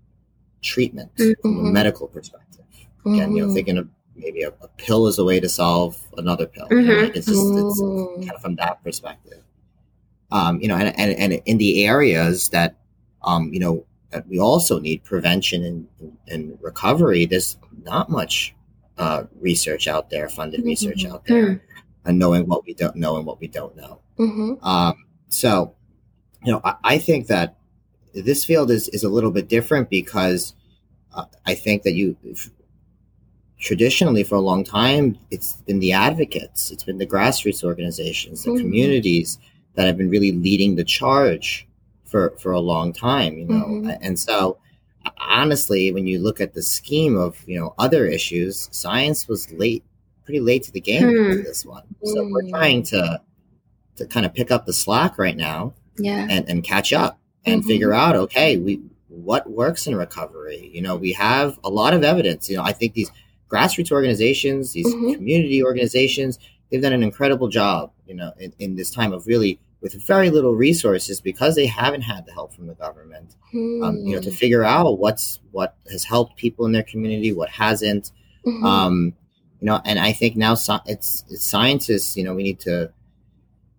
[0.63, 1.41] treatment mm-hmm.
[1.41, 1.73] from a mm-hmm.
[1.73, 2.65] medical perspective.
[3.05, 3.37] Again, mm-hmm.
[3.37, 3.55] you know, mm-hmm.
[3.55, 6.67] thinking of maybe a, a, pill is a way to solve another pill.
[6.67, 6.79] Mm-hmm.
[6.79, 9.43] You know, like it's just it's kind of from that perspective.
[10.33, 12.77] Um, you know, and, and, and in the areas that,
[13.23, 18.55] um, you know, that we also need prevention and, and recovery, there's not much
[18.99, 21.63] uh, research out there, funded research out there,
[22.05, 24.01] and knowing what we don't know and what we don't know.
[24.63, 25.76] Um, so,
[26.47, 27.57] you know, I, I, think that
[28.15, 30.55] this field is, is a little bit different because
[31.13, 32.17] uh, I think that you
[33.59, 38.51] traditionally for a long time it's been the advocates, it's been the grassroots organizations, the
[38.51, 38.61] mm-hmm.
[38.61, 39.39] communities
[39.75, 41.67] that have been really leading the charge
[42.05, 43.37] for for a long time.
[43.37, 43.91] You know, mm-hmm.
[44.01, 44.59] and so
[45.19, 49.85] honestly, when you look at the scheme of you know other issues, science was late,
[50.25, 51.29] pretty late to the game mm.
[51.29, 51.85] with this one.
[52.05, 52.31] So mm.
[52.31, 53.21] we're trying to
[53.97, 57.61] to kind of pick up the slack right now yeah and, and catch up and
[57.61, 57.69] mm-hmm.
[57.69, 62.05] figure out okay we what works in recovery you know we have a lot of
[62.05, 63.11] evidence you know i think these
[63.51, 65.15] grassroots organizations these mm-hmm.
[65.15, 66.39] community organizations
[66.71, 70.31] they've done an incredible job you know in, in, this time of really with very
[70.31, 73.85] little resources because they haven't had the help from the government mm.
[73.85, 74.37] um, you know to hmm.
[74.37, 78.11] figure out what's what has helped people in their community what hasn't
[78.45, 78.65] mm-hmm.
[78.65, 79.15] um,
[79.61, 82.91] you know and i think now it's, it's scientists you know we need to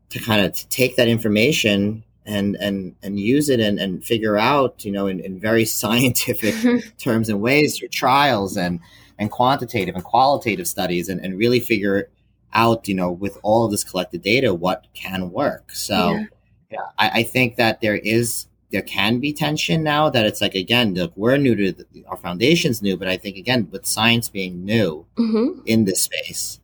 [0.09, 4.84] to kind of take that information and and and use it and, and figure out
[4.86, 6.53] you know in, in very scientific
[6.97, 8.80] terms and ways through trials and
[9.17, 12.09] and quantitative and qualitative studies and, and really figure
[12.53, 16.25] out you know with all of this collected data what can work so yeah.
[16.71, 20.55] yeah I, I, think that there is there can be tension now that it's like
[20.55, 24.30] again look we're new to the, our foundation's new but i think again with science
[24.30, 25.59] being new mm-hmm.
[25.65, 26.59] in this space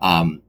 [0.00, 0.42] um,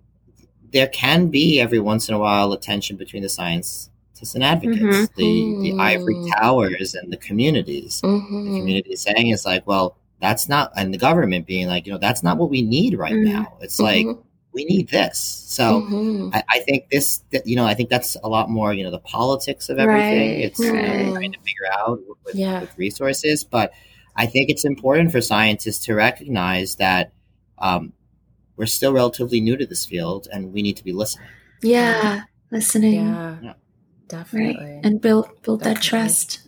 [0.71, 3.89] there can be every once in a while a tension between the science
[4.21, 5.05] and advocates, mm-hmm.
[5.15, 6.31] the the ivory mm.
[6.35, 8.01] towers and the communities.
[8.03, 8.45] Mm-hmm.
[8.45, 11.99] The community saying is like, well, that's not, and the government being like, you know,
[11.99, 13.33] that's not what we need right mm-hmm.
[13.33, 13.57] now.
[13.61, 14.21] It's like mm-hmm.
[14.53, 15.19] we need this.
[15.19, 16.29] So mm-hmm.
[16.33, 18.99] I, I, think this, you know, I think that's a lot more, you know, the
[18.99, 20.29] politics of everything.
[20.29, 20.45] Right.
[20.45, 20.99] It's right.
[20.99, 22.61] You know, trying to figure out with, yeah.
[22.61, 23.73] with, resources, but
[24.15, 27.11] I think it's important for scientists to recognize that.
[27.57, 27.93] Um,
[28.57, 31.27] we're still relatively new to this field and we need to be listening.
[31.61, 33.07] Yeah, listening.
[33.07, 33.37] Yeah.
[33.41, 33.53] yeah.
[34.07, 34.63] Definitely.
[34.63, 34.81] Right?
[34.83, 35.73] And build build Definitely.
[35.73, 36.47] that trust.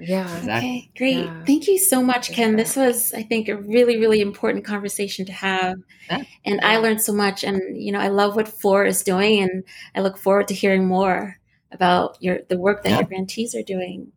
[0.00, 0.22] Yeah.
[0.38, 0.70] Exactly.
[0.70, 1.24] Okay, great.
[1.26, 1.44] Yeah.
[1.44, 2.56] Thank you so much, Ken.
[2.56, 5.76] This was, I think, a really, really important conversation to have.
[6.08, 6.22] Yeah.
[6.46, 7.44] And I learned so much.
[7.44, 9.42] And, you know, I love what FORE is doing.
[9.42, 9.62] And
[9.94, 11.38] I look forward to hearing more
[11.72, 12.96] about your the work that yeah.
[12.96, 14.10] your grantees are doing.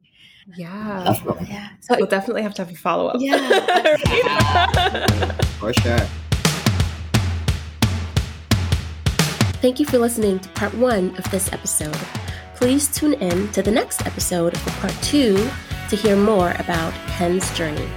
[0.56, 1.04] Yeah.
[1.06, 1.48] Definitely.
[1.50, 1.70] Yeah.
[1.82, 3.18] So we'll definitely have to have a follow up.
[3.20, 3.98] Yeah.
[5.60, 6.00] For sure.
[9.62, 11.96] Thank you for listening to part one of this episode
[12.64, 15.36] please tune in to the next episode for part two
[15.90, 17.90] to hear more about Ken's journey.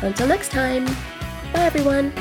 [0.00, 0.86] Until next time,
[1.52, 2.12] bye everyone.